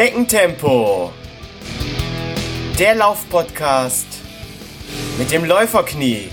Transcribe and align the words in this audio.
Schneckentempo. 0.00 1.12
Der 2.78 2.94
Laufpodcast 2.94 4.06
mit 5.18 5.30
dem 5.30 5.44
Läuferknie. 5.44 6.30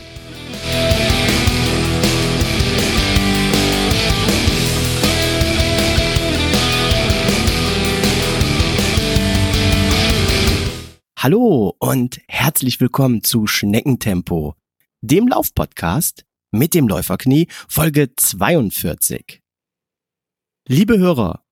Hallo 11.19 11.75
und 11.77 12.21
herzlich 12.29 12.79
willkommen 12.79 13.21
zu 13.21 13.47
Schneckentempo, 13.47 14.55
dem 15.01 15.27
Laufpodcast 15.27 16.23
mit 16.51 16.73
dem 16.73 16.87
Läuferknie, 16.87 17.49
Folge 17.67 18.15
42. 18.15 19.41
Liebe 20.69 20.97
Hörer, 20.97 21.43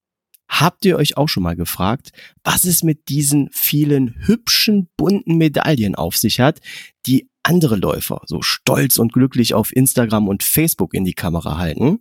habt 0.49 0.85
ihr 0.85 0.97
euch 0.97 1.17
auch 1.17 1.27
schon 1.27 1.43
mal 1.43 1.55
gefragt, 1.55 2.11
was 2.43 2.65
es 2.65 2.83
mit 2.83 3.09
diesen 3.09 3.49
vielen 3.51 4.15
hübschen, 4.25 4.89
bunten 4.97 5.37
Medaillen 5.37 5.95
auf 5.95 6.15
sich 6.17 6.39
hat, 6.39 6.61
die 7.05 7.29
andere 7.43 7.75
Läufer 7.75 8.21
so 8.25 8.41
stolz 8.41 8.97
und 8.97 9.13
glücklich 9.13 9.53
auf 9.53 9.75
Instagram 9.75 10.27
und 10.27 10.43
Facebook 10.43 10.93
in 10.93 11.05
die 11.05 11.13
Kamera 11.13 11.57
halten? 11.57 11.99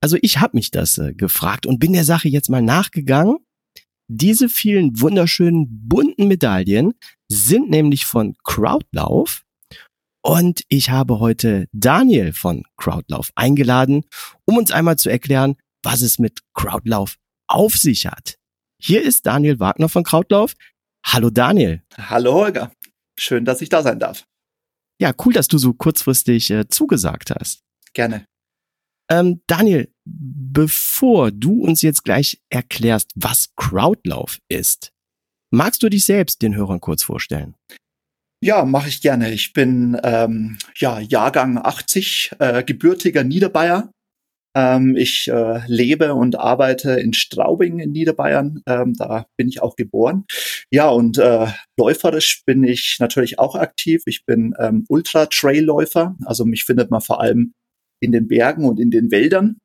Also 0.00 0.18
ich 0.20 0.38
habe 0.38 0.56
mich 0.56 0.70
das 0.70 0.98
äh, 0.98 1.14
gefragt 1.14 1.66
und 1.66 1.78
bin 1.78 1.92
der 1.92 2.04
Sache 2.04 2.28
jetzt 2.28 2.50
mal 2.50 2.62
nachgegangen. 2.62 3.38
Diese 4.08 4.48
vielen 4.48 5.00
wunderschönen 5.00 5.88
bunten 5.88 6.28
Medaillen 6.28 6.94
sind 7.28 7.70
nämlich 7.70 8.04
von 8.04 8.36
Crowdlauf 8.44 9.42
und 10.26 10.64
ich 10.68 10.90
habe 10.90 11.20
heute 11.20 11.68
Daniel 11.72 12.32
von 12.32 12.64
Crowdlauf 12.76 13.30
eingeladen, 13.36 14.02
um 14.44 14.56
uns 14.58 14.72
einmal 14.72 14.96
zu 14.96 15.08
erklären, 15.08 15.54
was 15.86 16.02
es 16.02 16.18
mit 16.18 16.40
Crowdlauf 16.52 17.16
auf 17.46 17.76
sich 17.76 18.06
hat. 18.06 18.38
Hier 18.82 19.02
ist 19.02 19.24
Daniel 19.24 19.60
Wagner 19.60 19.88
von 19.88 20.02
Crowdlauf. 20.02 20.54
Hallo 21.06 21.30
Daniel. 21.30 21.84
Hallo 21.96 22.34
Holger. 22.34 22.72
Schön, 23.16 23.44
dass 23.44 23.62
ich 23.62 23.68
da 23.68 23.84
sein 23.84 24.00
darf. 24.00 24.26
Ja, 25.00 25.14
cool, 25.24 25.32
dass 25.32 25.46
du 25.46 25.58
so 25.58 25.74
kurzfristig 25.74 26.50
äh, 26.50 26.66
zugesagt 26.68 27.30
hast. 27.30 27.62
Gerne. 27.94 28.26
Ähm, 29.08 29.42
Daniel, 29.46 29.88
bevor 30.04 31.30
du 31.30 31.62
uns 31.62 31.82
jetzt 31.82 32.02
gleich 32.02 32.42
erklärst, 32.50 33.12
was 33.14 33.54
Crowdlauf 33.54 34.40
ist, 34.48 34.92
magst 35.52 35.84
du 35.84 35.88
dich 35.88 36.04
selbst 36.04 36.42
den 36.42 36.56
Hörern 36.56 36.80
kurz 36.80 37.04
vorstellen? 37.04 37.54
Ja, 38.42 38.64
mache 38.64 38.88
ich 38.88 39.00
gerne. 39.00 39.32
Ich 39.32 39.52
bin 39.52 39.96
ähm, 40.02 40.58
ja 40.78 40.98
Jahrgang 40.98 41.58
80, 41.58 42.32
äh, 42.40 42.64
gebürtiger 42.64 43.22
Niederbayer. 43.22 43.92
Ähm, 44.56 44.96
ich 44.96 45.28
äh, 45.28 45.60
lebe 45.66 46.14
und 46.14 46.38
arbeite 46.38 46.92
in 46.92 47.12
Straubing 47.12 47.78
in 47.78 47.92
Niederbayern. 47.92 48.62
Ähm, 48.66 48.94
da 48.94 49.26
bin 49.36 49.48
ich 49.48 49.60
auch 49.60 49.76
geboren. 49.76 50.24
Ja, 50.70 50.88
und 50.88 51.18
äh, 51.18 51.48
läuferisch 51.78 52.42
bin 52.46 52.64
ich 52.64 52.96
natürlich 52.98 53.38
auch 53.38 53.54
aktiv. 53.54 54.02
Ich 54.06 54.24
bin 54.24 54.54
ähm, 54.58 54.86
Ultra-Trail-Läufer. 54.88 56.16
Also 56.24 56.46
mich 56.46 56.64
findet 56.64 56.90
man 56.90 57.02
vor 57.02 57.20
allem 57.20 57.52
in 58.00 58.12
den 58.12 58.28
Bergen 58.28 58.64
und 58.64 58.80
in 58.80 58.90
den 58.90 59.10
Wäldern. 59.10 59.58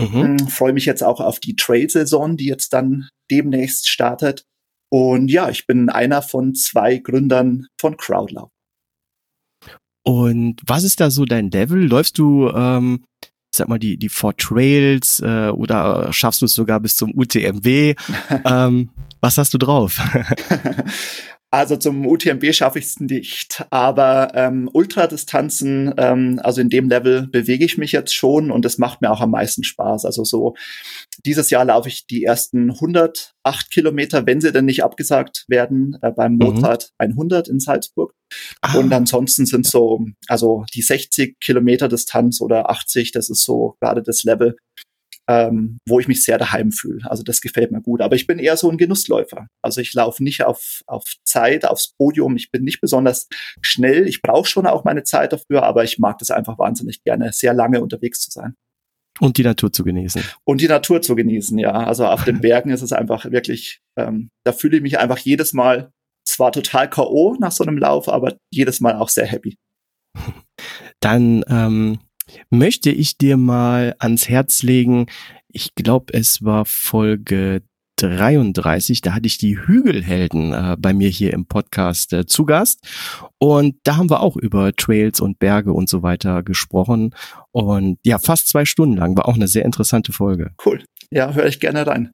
Mhm. 0.00 0.16
Ähm, 0.16 0.38
Freue 0.48 0.72
mich 0.72 0.86
jetzt 0.86 1.02
auch 1.04 1.20
auf 1.20 1.38
die 1.38 1.56
Trail-Saison, 1.56 2.38
die 2.38 2.46
jetzt 2.46 2.72
dann 2.72 3.10
demnächst 3.30 3.90
startet. 3.90 4.44
Und 4.90 5.30
ja, 5.30 5.50
ich 5.50 5.66
bin 5.66 5.90
einer 5.90 6.22
von 6.22 6.54
zwei 6.54 6.96
Gründern 6.96 7.66
von 7.78 7.98
Crowdlauf. 7.98 8.48
Und 10.02 10.56
was 10.66 10.82
ist 10.82 11.00
da 11.00 11.10
so 11.10 11.26
dein 11.26 11.50
Level? 11.50 11.86
Läufst 11.86 12.16
du, 12.16 12.48
ähm, 12.48 13.04
ich 13.52 13.58
sag 13.58 13.68
mal, 13.68 13.78
die, 13.78 13.96
die 13.96 14.08
Four 14.08 14.36
Trails 14.36 15.20
äh, 15.20 15.48
oder 15.48 16.12
schaffst 16.12 16.40
du 16.40 16.46
es 16.46 16.54
sogar 16.54 16.78
bis 16.80 16.96
zum 16.96 17.12
UTMW? 17.16 17.94
ähm, 18.44 18.90
was 19.20 19.38
hast 19.38 19.52
du 19.54 19.58
drauf? 19.58 20.00
Also 21.52 21.76
zum 21.76 22.06
UTMB 22.06 22.54
schaffe 22.54 22.78
ich 22.78 22.84
es 22.84 23.00
nicht, 23.00 23.66
aber 23.70 24.30
ähm, 24.36 24.70
Ultradistanzen, 24.72 25.92
ähm, 25.96 26.40
also 26.44 26.60
in 26.60 26.68
dem 26.68 26.88
Level 26.88 27.26
bewege 27.26 27.64
ich 27.64 27.76
mich 27.76 27.90
jetzt 27.90 28.14
schon 28.14 28.52
und 28.52 28.64
es 28.64 28.78
macht 28.78 29.00
mir 29.00 29.10
auch 29.10 29.20
am 29.20 29.32
meisten 29.32 29.64
Spaß. 29.64 30.04
Also 30.04 30.22
so 30.22 30.54
dieses 31.24 31.50
Jahr 31.50 31.64
laufe 31.64 31.88
ich 31.88 32.06
die 32.06 32.24
ersten 32.24 32.70
108 32.70 33.70
Kilometer, 33.70 34.26
wenn 34.26 34.40
sie 34.40 34.52
denn 34.52 34.64
nicht 34.64 34.84
abgesagt 34.84 35.44
werden, 35.48 35.98
äh, 36.02 36.10
beim 36.12 36.32
mhm. 36.32 36.38
Mozart 36.38 36.90
100 36.98 37.48
in 37.48 37.60
Salzburg. 37.60 38.14
Ah. 38.60 38.78
Und 38.78 38.92
ansonsten 38.92 39.46
sind 39.46 39.66
so, 39.66 40.04
also 40.28 40.64
die 40.74 40.82
60 40.82 41.38
Kilometer 41.40 41.88
Distanz 41.88 42.40
oder 42.40 42.70
80, 42.70 43.12
das 43.12 43.28
ist 43.28 43.44
so 43.44 43.76
gerade 43.80 44.02
das 44.02 44.24
Level, 44.24 44.56
ähm, 45.28 45.78
wo 45.86 46.00
ich 46.00 46.08
mich 46.08 46.24
sehr 46.24 46.38
daheim 46.38 46.72
fühle. 46.72 47.08
Also 47.08 47.22
das 47.22 47.40
gefällt 47.40 47.70
mir 47.70 47.80
gut. 47.80 48.00
Aber 48.00 48.16
ich 48.16 48.26
bin 48.26 48.40
eher 48.40 48.56
so 48.56 48.68
ein 48.68 48.78
Genussläufer. 48.78 49.46
Also 49.62 49.80
ich 49.80 49.94
laufe 49.94 50.24
nicht 50.24 50.42
auf, 50.42 50.80
auf 50.86 51.04
Zeit, 51.24 51.64
aufs 51.64 51.94
Podium. 51.96 52.36
Ich 52.36 52.50
bin 52.50 52.64
nicht 52.64 52.80
besonders 52.80 53.28
schnell. 53.60 54.08
Ich 54.08 54.22
brauche 54.22 54.48
schon 54.48 54.66
auch 54.66 54.84
meine 54.84 55.04
Zeit 55.04 55.32
dafür, 55.32 55.62
aber 55.62 55.84
ich 55.84 55.98
mag 55.98 56.18
das 56.18 56.32
einfach 56.32 56.58
wahnsinnig 56.58 57.04
gerne, 57.04 57.32
sehr 57.32 57.54
lange 57.54 57.80
unterwegs 57.80 58.20
zu 58.20 58.30
sein. 58.32 58.54
Und 59.20 59.36
die 59.36 59.42
Natur 59.42 59.72
zu 59.72 59.84
genießen. 59.84 60.22
Und 60.44 60.60
die 60.60 60.68
Natur 60.68 61.02
zu 61.02 61.14
genießen, 61.14 61.58
ja. 61.58 61.72
Also 61.72 62.06
auf 62.06 62.24
den 62.24 62.40
Bergen 62.42 62.70
ist 62.70 62.82
es 62.82 62.92
einfach 62.92 63.30
wirklich, 63.30 63.80
ähm, 63.96 64.30
da 64.44 64.52
fühle 64.52 64.78
ich 64.78 64.82
mich 64.82 64.98
einfach 64.98 65.18
jedes 65.18 65.52
Mal 65.52 65.92
zwar 66.24 66.52
total 66.52 66.88
K.O. 66.88 67.36
nach 67.38 67.52
so 67.52 67.64
einem 67.64 67.78
Lauf, 67.78 68.08
aber 68.08 68.36
jedes 68.50 68.80
Mal 68.80 68.96
auch 68.96 69.08
sehr 69.08 69.26
happy. 69.26 69.56
Dann 71.00 71.44
ähm, 71.48 71.98
möchte 72.50 72.90
ich 72.90 73.18
dir 73.18 73.36
mal 73.36 73.94
ans 73.98 74.28
Herz 74.28 74.62
legen. 74.62 75.06
Ich 75.48 75.74
glaube, 75.74 76.12
es 76.14 76.44
war 76.44 76.64
Folge 76.64 77.62
33, 78.02 79.00
da 79.00 79.14
hatte 79.14 79.26
ich 79.26 79.38
die 79.38 79.58
Hügelhelden 79.58 80.52
äh, 80.52 80.76
bei 80.78 80.92
mir 80.92 81.08
hier 81.08 81.32
im 81.32 81.46
Podcast 81.46 82.12
äh, 82.12 82.26
zu 82.26 82.44
Gast. 82.46 82.86
Und 83.38 83.76
da 83.84 83.96
haben 83.96 84.10
wir 84.10 84.20
auch 84.20 84.36
über 84.36 84.72
Trails 84.74 85.20
und 85.20 85.38
Berge 85.38 85.72
und 85.72 85.88
so 85.88 86.02
weiter 86.02 86.42
gesprochen. 86.42 87.14
Und 87.52 87.98
ja, 88.04 88.18
fast 88.18 88.48
zwei 88.48 88.64
Stunden 88.64 88.96
lang 88.96 89.16
war 89.16 89.28
auch 89.28 89.34
eine 89.34 89.48
sehr 89.48 89.64
interessante 89.64 90.12
Folge. 90.12 90.52
Cool. 90.64 90.84
Ja, 91.10 91.32
höre 91.32 91.46
ich 91.46 91.60
gerne 91.60 91.86
rein. 91.86 92.10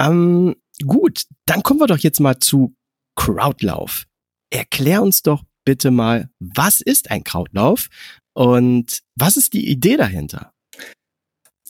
Ähm, 0.00 0.56
gut, 0.84 1.24
dann 1.46 1.62
kommen 1.62 1.80
wir 1.80 1.86
doch 1.86 1.98
jetzt 1.98 2.20
mal 2.20 2.38
zu 2.38 2.74
Crowdlauf. 3.16 4.04
Erklär 4.50 5.02
uns 5.02 5.22
doch 5.22 5.42
bitte 5.64 5.90
mal, 5.90 6.30
was 6.38 6.80
ist 6.80 7.10
ein 7.10 7.24
Crowdlauf 7.24 7.88
und 8.34 9.00
was 9.16 9.36
ist 9.36 9.52
die 9.52 9.68
Idee 9.68 9.96
dahinter? 9.96 10.52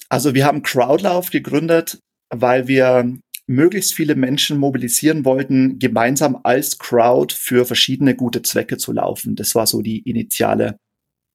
Also 0.09 0.35
wir 0.35 0.47
haben 0.47 0.63
Crowdlauf 0.63 1.31
gegründet, 1.31 1.99
weil 2.31 2.69
wir 2.69 3.19
möglichst 3.47 3.95
viele 3.95 4.15
Menschen 4.15 4.59
mobilisieren 4.59 5.25
wollten, 5.25 5.79
gemeinsam 5.79 6.39
als 6.43 6.79
Crowd 6.79 7.35
für 7.35 7.65
verschiedene 7.65 8.15
gute 8.15 8.43
Zwecke 8.43 8.77
zu 8.77 8.93
laufen. 8.93 9.37
Das 9.37 9.55
war 9.55 9.67
so 9.67 9.81
die 9.81 10.01
initiale 10.01 10.79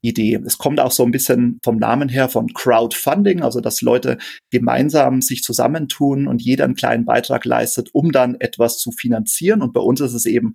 Idee. 0.04 0.40
Es 0.46 0.58
kommt 0.58 0.80
auch 0.80 0.92
so 0.92 1.04
ein 1.04 1.12
bisschen 1.12 1.60
vom 1.64 1.78
Namen 1.78 2.10
her 2.10 2.28
von 2.28 2.54
Crowdfunding, 2.54 3.42
also 3.42 3.62
dass 3.62 3.82
Leute 3.82 4.18
gemeinsam 4.52 5.22
sich 5.22 5.44
zusammentun 5.44 6.28
und 6.28 6.42
jeder 6.42 6.66
einen 6.66 6.76
kleinen 6.76 7.06
Beitrag 7.06 7.46
leistet, 7.46 7.90
um 7.94 8.12
dann 8.12 8.36
etwas 8.40 8.80
zu 8.80 8.92
finanzieren. 8.92 9.62
Und 9.62 9.74
bei 9.74 9.80
uns 9.80 10.02
ist 10.02 10.14
es 10.14 10.26
eben 10.26 10.54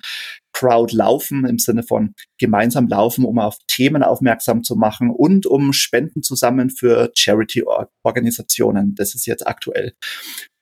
Crowdlaufen 0.53 1.47
im 1.47 1.59
Sinne 1.59 1.83
von 1.83 2.15
gemeinsam 2.39 2.89
laufen, 2.89 3.25
um 3.25 3.39
auf 3.39 3.57
Themen 3.67 4.03
aufmerksam 4.03 4.63
zu 4.63 4.77
machen 4.77 5.11
und 5.11 5.47
um 5.47 5.73
Spenden 5.73 6.23
zusammen 6.23 6.69
für 6.69 7.11
Charity-Organisationen. 7.17 8.95
Das 8.95 9.15
ist 9.15 9.27
jetzt 9.27 9.47
aktuell 9.47 9.95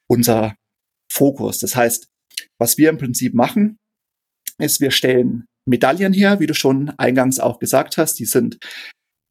unser 0.09 0.55
Fokus. 1.11 1.59
Das 1.59 1.75
heißt, 1.75 2.07
was 2.57 2.77
wir 2.77 2.89
im 2.89 2.97
Prinzip 2.97 3.33
machen, 3.33 3.77
ist, 4.59 4.79
wir 4.79 4.91
stellen 4.91 5.46
Medaillen 5.67 6.13
her, 6.13 6.39
wie 6.39 6.47
du 6.47 6.53
schon 6.53 6.89
eingangs 6.97 7.39
auch 7.39 7.59
gesagt 7.59 7.97
hast. 7.97 8.15
Die 8.19 8.25
sind 8.25 8.57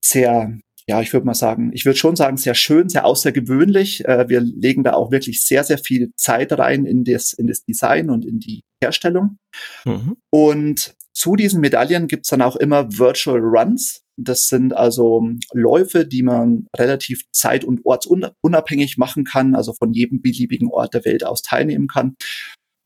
sehr, 0.04 0.56
ja, 0.86 1.00
ich 1.00 1.12
würde 1.12 1.26
mal 1.26 1.34
sagen, 1.34 1.70
ich 1.72 1.84
würde 1.84 1.98
schon 1.98 2.16
sagen, 2.16 2.36
sehr 2.36 2.54
schön, 2.54 2.88
sehr 2.88 3.04
außergewöhnlich. 3.04 4.04
Äh, 4.04 4.28
wir 4.28 4.40
legen 4.40 4.84
da 4.84 4.92
auch 4.92 5.10
wirklich 5.10 5.42
sehr, 5.42 5.64
sehr 5.64 5.78
viel 5.78 6.12
Zeit 6.16 6.52
rein 6.52 6.84
in 6.84 7.04
das, 7.04 7.32
in 7.32 7.46
das 7.46 7.64
Design 7.64 8.10
und 8.10 8.24
in 8.24 8.38
die 8.38 8.62
Herstellung. 8.82 9.38
Mhm. 9.84 10.16
Und 10.30 10.94
zu 11.12 11.34
diesen 11.34 11.60
Medaillen 11.60 12.08
gibt's 12.08 12.28
dann 12.28 12.42
auch 12.42 12.56
immer 12.56 12.98
Virtual 12.98 13.40
Runs. 13.40 14.02
Das 14.18 14.48
sind 14.48 14.74
also 14.74 15.26
Läufe, 15.52 16.06
die 16.06 16.22
man 16.22 16.66
relativ 16.76 17.22
zeit- 17.32 17.64
und 17.64 17.80
ortsunabhängig 17.84 18.98
machen 18.98 19.24
kann, 19.24 19.54
also 19.54 19.72
von 19.72 19.92
jedem 19.92 20.20
beliebigen 20.20 20.68
Ort 20.70 20.94
der 20.94 21.04
Welt 21.04 21.24
aus 21.24 21.42
teilnehmen 21.42 21.88
kann. 21.88 22.16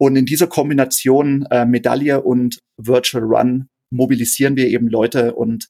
Und 0.01 0.17
in 0.17 0.25
dieser 0.25 0.47
Kombination 0.47 1.47
äh, 1.51 1.67
Medaille 1.67 2.23
und 2.23 2.59
Virtual 2.79 3.23
Run 3.23 3.69
mobilisieren 3.93 4.57
wir 4.57 4.69
eben 4.69 4.89
Leute 4.89 5.35
und 5.35 5.69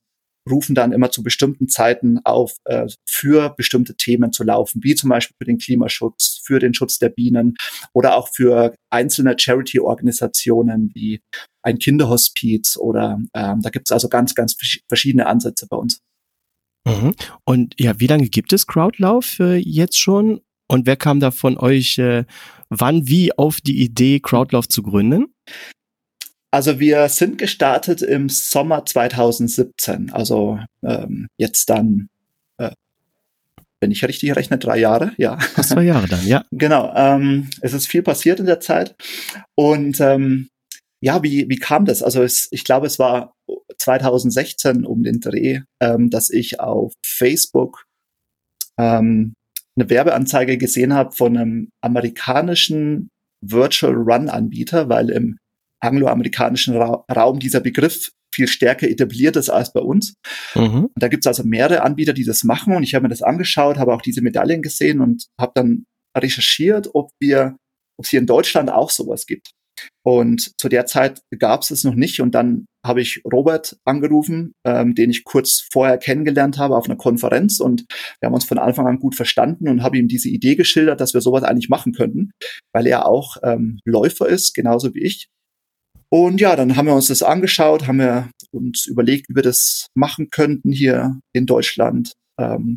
rufen 0.49 0.75
dann 0.75 0.93
immer 0.93 1.11
zu 1.11 1.23
bestimmten 1.23 1.69
Zeiten 1.69 2.21
auf, 2.25 2.55
äh, 2.65 2.87
für 3.09 3.51
bestimmte 3.57 3.97
Themen 3.97 4.33
zu 4.33 4.45
laufen, 4.45 4.83
wie 4.85 4.95
zum 4.95 5.11
Beispiel 5.11 5.35
für 5.37 5.47
den 5.47 5.59
Klimaschutz, 5.59 6.41
für 6.45 6.61
den 6.61 6.75
Schutz 6.75 6.99
der 6.99 7.09
Bienen 7.09 7.57
oder 7.93 8.17
auch 8.17 8.29
für 8.33 8.75
einzelne 8.91 9.37
Charity-Organisationen 9.37 10.93
wie 10.95 11.21
ein 11.63 11.79
Kinderhospiz 11.79 12.77
oder 12.77 13.19
ähm, 13.35 13.61
da 13.63 13.71
gibt 13.71 13.89
es 13.89 13.93
also 13.93 14.09
ganz, 14.09 14.35
ganz 14.35 14.57
verschiedene 14.89 15.27
Ansätze 15.27 15.67
bei 15.69 15.77
uns. 15.77 16.01
Mhm. 16.87 17.15
Und 17.45 17.75
ja, 17.79 17.99
wie 17.99 18.07
lange 18.07 18.29
gibt 18.29 18.53
es 18.53 18.67
Crowdlauf 18.67 19.41
äh, 19.41 19.57
jetzt 19.57 19.99
schon? 19.99 20.41
Und 20.69 20.87
wer 20.87 20.97
kam 20.97 21.19
da 21.19 21.33
von 21.33 21.59
euch 21.59 21.99
äh, 21.99 22.25
wann 22.71 23.09
wie 23.09 23.37
auf 23.37 23.61
die 23.61 23.83
Idee, 23.83 24.21
Crowdlauf 24.21 24.69
zu 24.69 24.83
gründen? 24.83 25.35
Also 26.53 26.81
wir 26.81 27.09
sind 27.09 27.39
gestartet 27.39 28.03
im 28.03 28.29
Sommer 28.29 28.85
2017, 28.85 30.11
also 30.11 30.59
ähm, 30.83 31.29
jetzt 31.37 31.71
dann, 31.71 32.09
äh, 32.59 32.73
wenn 33.81 33.93
ich 33.93 34.05
richtig 34.05 34.35
rechne, 34.35 34.59
drei 34.59 34.79
Jahre, 34.79 35.13
ja. 35.17 35.39
Zwei 35.63 35.85
Jahre 35.85 36.09
dann, 36.09 36.27
ja. 36.27 36.45
Genau, 36.51 36.93
ähm, 36.97 37.51
es 37.61 37.73
ist 37.73 37.87
viel 37.87 38.03
passiert 38.03 38.41
in 38.41 38.47
der 38.47 38.59
Zeit 38.59 38.97
und 39.55 40.01
ähm, 40.01 40.49
ja, 41.01 41.23
wie, 41.23 41.49
wie 41.49 41.57
kam 41.57 41.85
das? 41.85 42.03
Also 42.03 42.23
es, 42.23 42.49
ich 42.51 42.65
glaube, 42.65 42.87
es 42.87 42.99
war 42.99 43.35
2016 43.79 44.85
um 44.85 45.03
den 45.03 45.21
Dreh, 45.21 45.61
ähm, 45.81 46.11
dass 46.11 46.31
ich 46.31 46.61
auf 46.61 46.93
Facebook 47.05 47.85
ähm, 48.77 49.35
eine 49.81 49.91
Werbeanzeige 49.91 50.59
gesehen 50.59 50.95
habe 50.95 51.13
von 51.13 51.37
einem 51.37 51.69
amerikanischen 51.81 53.09
Virtual 53.45 53.95
Run 53.95 54.29
Anbieter, 54.29 54.89
weil 54.89 55.11
im 55.11 55.39
angloamerikanischen 55.81 56.77
Ra 56.77 57.05
Raum 57.11 57.39
dieser 57.41 57.61
Begriff 57.61 58.11
viel 58.33 58.47
stärker 58.47 58.89
etabliert 58.89 59.37
ist 59.37 59.49
als 59.49 59.73
bei 59.73 59.81
uns. 59.81 60.15
Mhm. 60.55 60.85
Und 60.85 60.93
da 60.95 61.09
gibt 61.09 61.25
es 61.25 61.27
also 61.27 61.43
mehrere 61.43 61.83
Anbieter, 61.83 62.13
die 62.13 62.25
das 62.25 62.45
machen. 62.45 62.77
Und 62.77 62.83
ich 62.83 62.95
habe 62.95 63.05
mir 63.05 63.09
das 63.09 63.23
angeschaut, 63.23 63.79
habe 63.79 63.93
auch 63.95 64.03
diese 64.03 64.23
Medaillen 64.23 64.63
gesehen 64.63 65.01
und 65.01 65.27
habe 65.41 65.53
dann 65.55 65.85
recherchiert, 66.17 66.91
ob 66.95 67.11
wir, 67.19 67.57
ob 67.99 68.05
es 68.05 68.11
hier 68.11 68.21
in 68.21 68.27
Deutschland 68.27 68.71
auch 68.71 68.91
sowas 68.91 69.27
gibt. 69.27 69.51
Und 70.05 70.53
zu 70.61 70.69
der 70.69 70.87
Zeit 70.87 71.21
gab 71.39 71.63
es 71.63 71.71
es 71.71 71.85
noch 71.85 71.95
nicht. 71.95 72.21
Und 72.21 72.35
dann 72.35 72.67
habe 72.85 73.01
ich 73.01 73.23
Robert 73.31 73.77
angerufen, 73.85 74.53
ähm, 74.65 74.95
den 74.95 75.11
ich 75.11 75.25
kurz 75.25 75.67
vorher 75.71 75.99
kennengelernt 75.99 76.59
habe 76.59 76.77
auf 76.77 76.87
einer 76.87 76.97
Konferenz. 76.97 77.61
Und 77.61 77.85
wir 78.21 78.27
haben 78.27 78.35
uns 78.35 78.45
von 78.45 78.59
Anfang 78.59 78.87
an 78.87 78.99
gut 78.99 79.15
verstanden 79.15 79.69
und 79.69 79.83
habe 79.83 79.99
ihm 79.99 80.09
diese 80.09 80.29
Idee 80.29 80.57
geschildert, 80.57 81.01
dass 81.01 81.15
wir 81.15 81.21
sowas 81.21 81.43
eigentlich 81.43 81.69
machen 81.69 81.93
könnten, 81.93 82.31
weil 82.73 82.87
er 82.87 83.07
auch 83.07 83.37
ähm, 83.43 83.81
Läufer 83.85 84.29
ist, 84.29 84.55
genauso 84.55 84.95
wie 84.95 85.03
ich. 85.03 85.29
Und 86.13 86.41
ja, 86.41 86.57
dann 86.57 86.77
haben 86.77 86.87
wir 86.87 86.95
uns 86.95 87.07
das 87.07 87.23
angeschaut, 87.23 87.87
haben 87.87 87.99
wir 87.99 88.31
uns 88.51 88.87
überlegt, 88.87 89.29
wie 89.29 89.37
wir 89.37 89.43
das 89.43 89.87
machen 89.95 90.29
könnten 90.31 90.73
hier 90.73 91.21
in 91.33 91.47
Deutschland. 91.47 92.15
Ähm, 92.39 92.77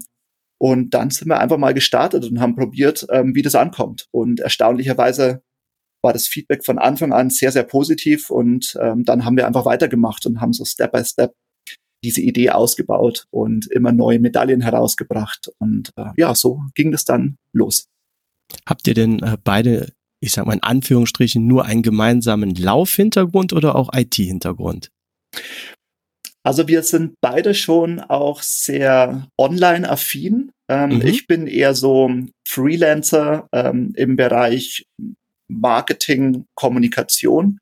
und 0.61 0.93
dann 0.93 1.09
sind 1.09 1.27
wir 1.27 1.39
einfach 1.39 1.57
mal 1.57 1.73
gestartet 1.73 2.29
und 2.29 2.39
haben 2.39 2.55
probiert, 2.55 3.07
ähm, 3.11 3.33
wie 3.35 3.41
das 3.41 3.55
ankommt. 3.55 4.05
Und 4.11 4.39
erstaunlicherweise 4.39 5.41
war 6.03 6.13
das 6.13 6.27
Feedback 6.27 6.63
von 6.65 6.77
Anfang 6.77 7.13
an 7.13 7.29
sehr, 7.29 7.51
sehr 7.51 7.63
positiv. 7.63 8.29
Und 8.29 8.77
ähm, 8.81 9.05
dann 9.05 9.25
haben 9.25 9.37
wir 9.37 9.47
einfach 9.47 9.65
weitergemacht 9.65 10.25
und 10.25 10.41
haben 10.41 10.53
so 10.53 10.65
Step 10.65 10.91
by 10.91 11.03
Step 11.03 11.33
diese 12.03 12.21
Idee 12.21 12.49
ausgebaut 12.49 13.25
und 13.31 13.71
immer 13.71 13.93
neue 13.93 14.19
Medaillen 14.19 14.61
herausgebracht. 14.61 15.49
Und 15.59 15.91
äh, 15.95 16.11
ja, 16.17 16.35
so 16.35 16.61
ging 16.75 16.91
das 16.91 17.05
dann 17.05 17.37
los. 17.53 17.85
Habt 18.67 18.87
ihr 18.87 18.93
denn 18.93 19.19
äh, 19.19 19.37
beide 19.41 19.93
ich 20.23 20.31
sag 20.31 20.45
mal 20.45 20.53
in 20.53 20.63
Anführungsstrichen, 20.63 21.45
nur 21.45 21.65
einen 21.65 21.83
gemeinsamen 21.83 22.55
Laufhintergrund 22.55 23.51
oder 23.51 23.75
auch 23.75 23.93
IT-Hintergrund? 23.93 24.89
Also 26.43 26.67
wir 26.69 26.83
sind 26.83 27.15
beide 27.21 27.53
schon 27.53 27.99
auch 27.99 28.41
sehr 28.41 29.27
online-affin. 29.37 30.51
Ähm, 30.69 30.95
mhm. 30.95 31.01
Ich 31.05 31.27
bin 31.27 31.47
eher 31.47 31.75
so 31.75 32.09
Freelancer 32.47 33.49
ähm, 33.51 33.93
im 33.97 34.15
Bereich 34.15 34.85
Marketing, 35.59 36.45
Kommunikation 36.55 37.59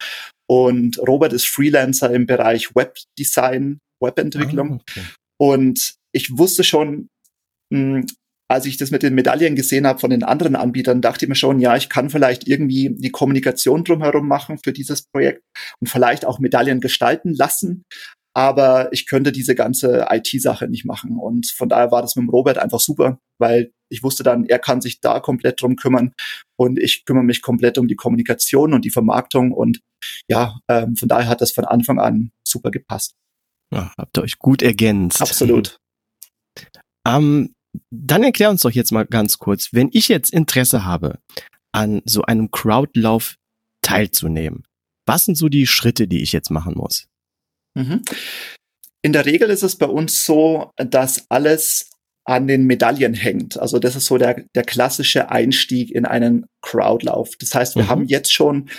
und 0.51 0.99
Robert 0.99 1.33
ist 1.33 1.47
Freelancer 1.47 2.13
im 2.13 2.25
Bereich 2.25 2.75
Webdesign, 2.75 3.79
Webentwicklung. 4.01 4.73
Ah, 4.73 4.81
okay. 4.81 5.01
Und 5.39 5.95
ich 6.13 6.37
wusste 6.37 6.63
schon, 6.65 7.07
mh, 7.71 7.99
hm, 7.99 8.05
als 8.51 8.65
ich 8.65 8.75
das 8.75 8.91
mit 8.91 9.01
den 9.01 9.15
Medaillen 9.15 9.55
gesehen 9.55 9.87
habe 9.87 9.99
von 9.99 10.09
den 10.09 10.23
anderen 10.23 10.57
Anbietern, 10.57 11.01
dachte 11.01 11.23
ich 11.23 11.29
mir 11.29 11.35
schon, 11.35 11.61
ja, 11.61 11.77
ich 11.77 11.87
kann 11.87 12.09
vielleicht 12.09 12.49
irgendwie 12.49 12.89
die 12.89 13.11
Kommunikation 13.11 13.85
drumherum 13.85 14.27
machen 14.27 14.57
für 14.61 14.73
dieses 14.73 15.03
Projekt 15.03 15.41
und 15.79 15.87
vielleicht 15.87 16.25
auch 16.25 16.39
Medaillen 16.39 16.81
gestalten 16.81 17.33
lassen. 17.33 17.83
Aber 18.33 18.91
ich 18.93 19.07
könnte 19.07 19.31
diese 19.31 19.55
ganze 19.55 20.07
IT-Sache 20.09 20.67
nicht 20.67 20.85
machen. 20.85 21.17
Und 21.17 21.47
von 21.47 21.67
daher 21.67 21.91
war 21.91 22.01
das 22.01 22.15
mit 22.15 22.23
dem 22.23 22.29
Robert 22.29 22.57
einfach 22.57 22.79
super, 22.79 23.19
weil 23.39 23.73
ich 23.89 24.03
wusste 24.03 24.23
dann, 24.23 24.45
er 24.45 24.59
kann 24.59 24.79
sich 24.79 25.01
da 25.01 25.19
komplett 25.19 25.61
drum 25.61 25.75
kümmern 25.75 26.13
und 26.55 26.79
ich 26.79 27.03
kümmere 27.03 27.25
mich 27.25 27.41
komplett 27.41 27.77
um 27.77 27.87
die 27.87 27.95
Kommunikation 27.95 28.73
und 28.73 28.85
die 28.85 28.89
Vermarktung. 28.89 29.51
Und 29.51 29.81
ja, 30.29 30.59
ähm, 30.69 30.95
von 30.95 31.09
daher 31.09 31.27
hat 31.27 31.41
das 31.41 31.51
von 31.51 31.65
Anfang 31.65 31.99
an 31.99 32.31
super 32.47 32.71
gepasst. 32.71 33.15
Ja, 33.73 33.91
habt 33.97 34.17
ihr 34.17 34.23
euch 34.23 34.39
gut 34.39 34.61
ergänzt. 34.61 35.21
Absolut. 35.21 35.77
Ähm, 37.05 37.53
dann 37.89 38.23
erklär 38.23 38.49
uns 38.49 38.61
doch 38.61 38.71
jetzt 38.71 38.91
mal 38.91 39.05
ganz 39.05 39.39
kurz, 39.39 39.69
wenn 39.71 39.89
ich 39.91 40.07
jetzt 40.07 40.31
Interesse 40.31 40.85
habe, 40.85 41.19
an 41.71 42.01
so 42.05 42.23
einem 42.23 42.51
Crowdlauf 42.51 43.35
teilzunehmen, 43.81 44.63
was 45.05 45.25
sind 45.25 45.35
so 45.35 45.49
die 45.49 45.67
Schritte, 45.67 46.07
die 46.07 46.21
ich 46.21 46.31
jetzt 46.31 46.51
machen 46.51 46.75
muss? 46.75 47.07
Mhm. 47.75 48.01
In 49.03 49.13
der 49.13 49.25
Regel 49.25 49.49
ist 49.49 49.63
es 49.63 49.75
bei 49.75 49.87
uns 49.87 50.25
so, 50.25 50.71
dass 50.77 51.25
alles 51.29 51.89
an 52.25 52.47
den 52.47 52.65
Medaillen 52.65 53.13
hängt. 53.13 53.59
Also 53.59 53.79
das 53.79 53.95
ist 53.95 54.05
so 54.05 54.17
der, 54.17 54.45
der 54.53 54.63
klassische 54.63 55.31
Einstieg 55.31 55.91
in 55.91 56.05
einen 56.05 56.45
Crowdlauf. 56.61 57.35
Das 57.39 57.55
heißt, 57.55 57.75
wir 57.75 57.83
mhm. 57.83 57.89
haben 57.89 58.05
jetzt 58.05 58.31
schon, 58.31 58.69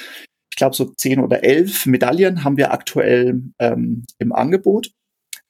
ich 0.50 0.56
glaube, 0.56 0.77
so 0.77 0.87
zehn 0.97 1.19
oder 1.19 1.43
elf 1.43 1.87
Medaillen 1.87 2.44
haben 2.44 2.56
wir 2.56 2.73
aktuell 2.73 3.43
ähm, 3.59 4.05
im 4.19 4.33
Angebot. 4.33 4.93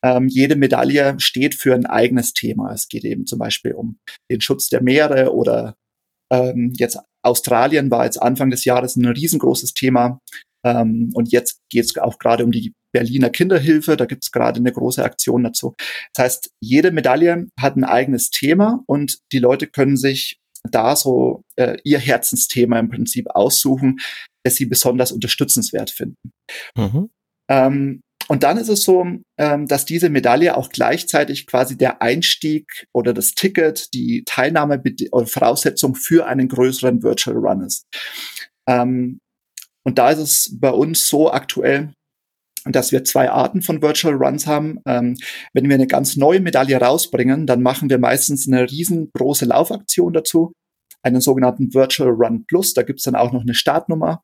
Ähm, 0.05 0.29
jede 0.29 0.57
Medaille 0.57 1.17
steht 1.21 1.55
für 1.55 1.75
ein 1.75 1.87
eigenes 1.87 2.33
Thema. 2.33 2.73
Es 2.73 2.89
geht 2.89 3.05
eben 3.05 3.27
zum 3.27 3.39
Beispiel 3.39 3.73
um 3.73 3.99
den 4.31 4.41
Schutz 4.41 4.69
der 4.69 4.83
Meere 4.83 5.33
oder 5.33 5.77
ähm, 6.33 6.73
jetzt 6.77 6.99
Australien 7.23 7.91
war 7.91 8.05
jetzt 8.05 8.21
Anfang 8.21 8.51
des 8.51 8.65
Jahres 8.65 8.97
ein 8.97 9.05
riesengroßes 9.05 9.75
Thema. 9.75 10.19
Ähm, 10.65 11.11
und 11.15 11.33
jetzt 11.33 11.61
geht 11.71 11.85
es 11.85 11.97
auch 11.99 12.19
gerade 12.19 12.45
um 12.45 12.53
die 12.53 12.75
Berliner 12.93 13.31
Kinderhilfe. 13.31 13.97
Da 13.97 14.07
gibt 14.07 14.25
es 14.25 14.31
gerade 14.31 14.61
eine 14.61 14.73
große 14.73 15.03
Aktion 15.03 15.45
dazu. 15.45 15.75
Das 16.15 16.25
heißt, 16.25 16.51
jede 16.61 16.91
Medaille 16.91 17.47
hat 17.59 17.77
ein 17.77 17.85
eigenes 17.85 18.31
Thema 18.31 18.83
und 18.87 19.19
die 19.33 19.39
Leute 19.39 19.67
können 19.67 19.97
sich 19.97 20.39
da 20.71 20.95
so 20.95 21.43
äh, 21.57 21.77
ihr 21.85 21.99
Herzensthema 21.99 22.79
im 22.79 22.89
Prinzip 22.89 23.29
aussuchen, 23.31 23.99
das 24.45 24.57
sie 24.57 24.67
besonders 24.67 25.11
unterstützenswert 25.11 25.91
finden. 25.91 26.33
Mhm. 26.77 27.11
Ähm, 27.51 28.01
und 28.29 28.45
dann 28.45 28.57
ist 28.57 28.69
es 28.69 28.85
so, 28.85 29.05
ähm, 29.39 29.67
dass 29.67 29.85
diese 29.85 30.09
Medaille 30.09 30.57
auch 30.57 30.69
gleichzeitig 30.69 31.47
quasi 31.47 31.77
der 31.77 32.03
Einstieg 32.03 32.87
oder 32.95 33.13
das 33.13 33.35
Ticket, 33.35 33.93
die 33.95 34.23
Teilnahme 34.25 34.81
oder 35.11 35.27
Voraussetzung 35.27 35.97
für 35.97 36.27
einen 36.27 36.49
größeren 36.49 37.03
Virtual 37.03 37.37
Run 37.37 37.63
ist. 37.63 37.85
Ähm, 38.69 39.19
und 39.85 39.99
da 39.99 40.11
ist 40.11 40.19
es 40.19 40.59
bei 40.61 40.71
uns 40.71 41.09
so 41.09 41.31
aktuell, 41.31 41.93
dass 42.65 42.93
wir 42.93 43.05
zwei 43.05 43.31
Arten 43.31 43.63
von 43.63 43.83
Virtual 43.83 44.15
Runs 44.15 44.47
haben. 44.47 44.79
Ähm, 44.87 45.17
wenn 45.53 45.69
wir 45.69 45.75
eine 45.75 45.89
ganz 45.89 46.17
neue 46.17 46.41
Medaille 46.41 46.77
rausbringen, 46.77 47.47
dann 47.47 47.63
machen 47.63 47.91
wir 47.91 47.99
meistens 47.99 48.47
eine 48.47 48.71
riesengroße 48.71 49.47
Laufaktion 49.47 50.13
dazu, 50.13 50.53
einen 51.03 51.21
sogenannten 51.21 51.75
Virtual 51.75 52.11
Run 52.11 52.45
Plus. 52.47 52.75
Da 52.75 52.83
gibt's 52.83 53.03
dann 53.03 53.17
auch 53.17 53.33
noch 53.33 53.43
eine 53.43 53.55
Startnummer 53.55 54.23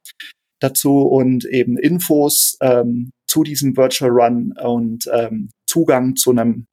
dazu 0.60 1.02
und 1.02 1.44
eben 1.46 1.78
Infos, 1.78 2.56
ähm, 2.60 3.10
zu 3.26 3.42
diesem 3.42 3.76
Virtual 3.76 4.10
Run 4.10 4.52
und 4.52 5.08
ähm, 5.12 5.50
Zugang 5.68 6.16
zu 6.16 6.30
einem 6.30 6.66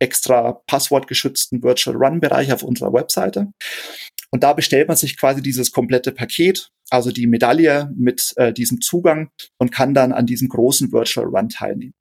extra 0.00 0.60
passwortgeschützten 0.66 1.62
Virtual 1.62 1.96
Run 1.96 2.20
Bereich 2.20 2.52
auf 2.52 2.62
unserer 2.62 2.92
Webseite. 2.92 3.52
Und 4.34 4.42
da 4.42 4.52
bestellt 4.52 4.88
man 4.88 4.96
sich 4.96 5.16
quasi 5.16 5.42
dieses 5.42 5.70
komplette 5.70 6.10
Paket, 6.10 6.70
also 6.90 7.12
die 7.12 7.28
Medaille 7.28 7.92
mit 7.96 8.32
äh, 8.34 8.52
diesem 8.52 8.80
Zugang 8.80 9.30
und 9.60 9.70
kann 9.70 9.94
dann 9.94 10.10
an 10.10 10.26
diesem 10.26 10.48
großen 10.48 10.90
Virtual 10.90 11.28
Run 11.28 11.50
teilnehmen. 11.50 11.94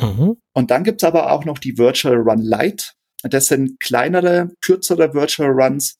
Mhm. 0.00 0.36
Und 0.54 0.70
dann 0.70 0.82
gibt's 0.82 1.04
aber 1.04 1.30
auch 1.30 1.44
noch 1.44 1.58
die 1.58 1.76
Virtual 1.76 2.16
Run 2.16 2.40
Lite. 2.40 2.86
Das 3.22 3.48
sind 3.48 3.78
kleinere, 3.80 4.50
kürzere 4.64 5.12
Virtual 5.12 5.50
Runs, 5.50 5.96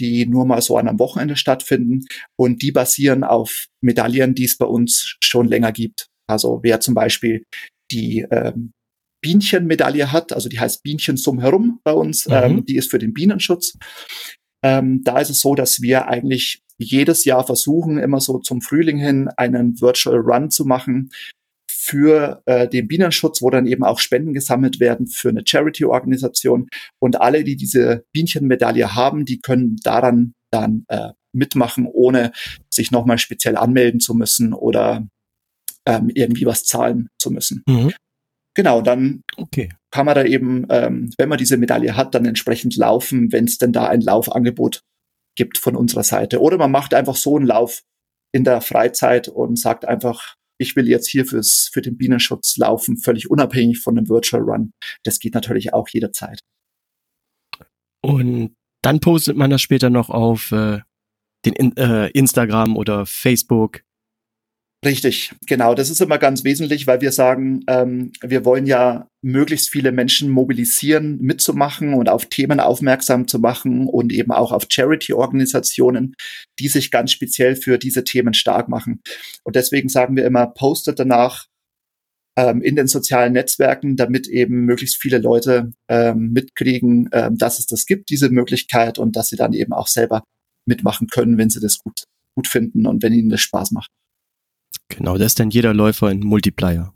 die 0.00 0.24
nur 0.24 0.46
mal 0.46 0.62
so 0.62 0.78
an 0.78 0.88
einem 0.88 0.98
Wochenende 0.98 1.36
stattfinden 1.36 2.06
und 2.38 2.62
die 2.62 2.72
basieren 2.72 3.22
auf 3.22 3.66
Medaillen, 3.82 4.34
die 4.34 4.44
es 4.44 4.56
bei 4.56 4.64
uns 4.64 5.18
schon 5.22 5.48
länger 5.48 5.72
gibt. 5.72 6.06
Also 6.30 6.60
wer 6.62 6.80
zum 6.80 6.94
Beispiel 6.94 7.44
die 7.90 8.26
ähm, 8.30 8.72
Bienchenmedaille 9.20 10.12
hat, 10.12 10.32
also 10.32 10.48
die 10.48 10.60
heißt 10.60 10.82
Bienchen 10.82 11.18
zum 11.18 11.40
Herum 11.40 11.80
bei 11.84 11.92
uns, 11.92 12.26
mhm. 12.26 12.32
ähm, 12.32 12.64
die 12.64 12.76
ist 12.76 12.90
für 12.90 12.98
den 12.98 13.12
Bienenschutz. 13.12 13.76
Ähm, 14.66 15.04
da 15.04 15.20
ist 15.20 15.30
es 15.30 15.38
so, 15.40 15.54
dass 15.54 15.80
wir 15.80 16.08
eigentlich 16.08 16.60
jedes 16.76 17.24
Jahr 17.24 17.46
versuchen, 17.46 17.98
immer 17.98 18.20
so 18.20 18.38
zum 18.40 18.60
Frühling 18.60 18.98
hin 18.98 19.28
einen 19.36 19.80
Virtual 19.80 20.18
Run 20.18 20.50
zu 20.50 20.64
machen 20.64 21.10
für 21.70 22.42
äh, 22.46 22.68
den 22.68 22.88
Bienenschutz, 22.88 23.42
wo 23.42 23.50
dann 23.50 23.68
eben 23.68 23.84
auch 23.84 24.00
Spenden 24.00 24.34
gesammelt 24.34 24.80
werden 24.80 25.06
für 25.06 25.28
eine 25.28 25.42
Charity-Organisation. 25.46 26.68
Und 26.98 27.20
alle, 27.20 27.44
die 27.44 27.54
diese 27.54 28.04
Bienchenmedaille 28.12 28.96
haben, 28.96 29.24
die 29.24 29.40
können 29.40 29.76
daran 29.84 30.32
dann 30.50 30.84
äh, 30.88 31.12
mitmachen, 31.32 31.86
ohne 31.86 32.32
sich 32.68 32.90
nochmal 32.90 33.18
speziell 33.18 33.56
anmelden 33.56 34.00
zu 34.00 34.14
müssen 34.14 34.52
oder 34.52 35.06
ähm, 35.86 36.10
irgendwie 36.12 36.46
was 36.46 36.64
zahlen 36.64 37.08
zu 37.18 37.30
müssen. 37.30 37.62
Mhm. 37.68 37.92
Genau, 38.56 38.80
dann 38.80 39.22
okay. 39.36 39.68
kann 39.90 40.06
man 40.06 40.14
da 40.14 40.24
eben, 40.24 40.66
ähm, 40.70 41.10
wenn 41.18 41.28
man 41.28 41.36
diese 41.36 41.58
Medaille 41.58 41.94
hat, 41.94 42.14
dann 42.14 42.24
entsprechend 42.24 42.74
laufen, 42.76 43.30
wenn 43.30 43.44
es 43.44 43.58
denn 43.58 43.72
da 43.72 43.86
ein 43.86 44.00
Laufangebot 44.00 44.82
gibt 45.36 45.58
von 45.58 45.76
unserer 45.76 46.04
Seite. 46.04 46.40
Oder 46.40 46.56
man 46.56 46.70
macht 46.70 46.94
einfach 46.94 47.16
so 47.16 47.36
einen 47.36 47.46
Lauf 47.46 47.82
in 48.32 48.44
der 48.44 48.62
Freizeit 48.62 49.28
und 49.28 49.58
sagt 49.58 49.84
einfach, 49.84 50.36
ich 50.58 50.74
will 50.74 50.88
jetzt 50.88 51.06
hier 51.06 51.26
fürs, 51.26 51.68
für 51.70 51.82
den 51.82 51.98
Bienenschutz 51.98 52.56
laufen, 52.56 52.96
völlig 52.96 53.30
unabhängig 53.30 53.78
von 53.80 53.98
einem 53.98 54.08
Virtual 54.08 54.42
Run. 54.42 54.72
Das 55.04 55.18
geht 55.18 55.34
natürlich 55.34 55.74
auch 55.74 55.88
jederzeit. 55.90 56.40
Und 58.02 58.56
dann 58.80 59.00
postet 59.00 59.36
man 59.36 59.50
das 59.50 59.60
später 59.60 59.90
noch 59.90 60.08
auf 60.08 60.50
äh, 60.52 60.80
den 61.44 61.76
äh, 61.76 62.08
Instagram 62.08 62.78
oder 62.78 63.04
Facebook. 63.04 63.82
Richtig, 64.84 65.32
genau. 65.46 65.74
Das 65.74 65.90
ist 65.90 66.00
immer 66.00 66.18
ganz 66.18 66.44
wesentlich, 66.44 66.86
weil 66.86 67.00
wir 67.00 67.10
sagen, 67.10 67.64
ähm, 67.66 68.12
wir 68.22 68.44
wollen 68.44 68.66
ja 68.66 69.08
möglichst 69.22 69.70
viele 69.70 69.90
Menschen 69.90 70.30
mobilisieren, 70.30 71.18
mitzumachen 71.20 71.94
und 71.94 72.08
auf 72.08 72.26
Themen 72.26 72.60
aufmerksam 72.60 73.26
zu 73.26 73.38
machen 73.38 73.88
und 73.88 74.12
eben 74.12 74.30
auch 74.32 74.52
auf 74.52 74.66
Charity-Organisationen, 74.68 76.14
die 76.60 76.68
sich 76.68 76.90
ganz 76.90 77.10
speziell 77.10 77.56
für 77.56 77.78
diese 77.78 78.04
Themen 78.04 78.34
stark 78.34 78.68
machen. 78.68 79.00
Und 79.44 79.56
deswegen 79.56 79.88
sagen 79.88 80.14
wir 80.14 80.24
immer, 80.26 80.46
postet 80.46 81.00
danach 81.00 81.46
ähm, 82.36 82.62
in 82.62 82.76
den 82.76 82.86
sozialen 82.86 83.32
Netzwerken, 83.32 83.96
damit 83.96 84.28
eben 84.28 84.66
möglichst 84.66 85.00
viele 85.00 85.18
Leute 85.18 85.72
ähm, 85.88 86.32
mitkriegen, 86.32 87.08
ähm, 87.12 87.38
dass 87.38 87.58
es 87.58 87.66
das 87.66 87.86
gibt, 87.86 88.10
diese 88.10 88.28
Möglichkeit 88.30 88.98
und 88.98 89.16
dass 89.16 89.28
sie 89.28 89.36
dann 89.36 89.54
eben 89.54 89.72
auch 89.72 89.88
selber 89.88 90.22
mitmachen 90.66 91.08
können, 91.08 91.38
wenn 91.38 91.50
sie 91.50 91.60
das 91.60 91.78
gut, 91.78 92.04
gut 92.36 92.46
finden 92.46 92.86
und 92.86 93.02
wenn 93.02 93.12
ihnen 93.14 93.30
das 93.30 93.40
Spaß 93.40 93.70
macht. 93.72 93.90
Genau, 94.88 95.18
das 95.18 95.28
ist 95.28 95.40
dann 95.40 95.50
jeder 95.50 95.74
Läufer 95.74 96.08
ein 96.08 96.20
Multiplier. 96.20 96.92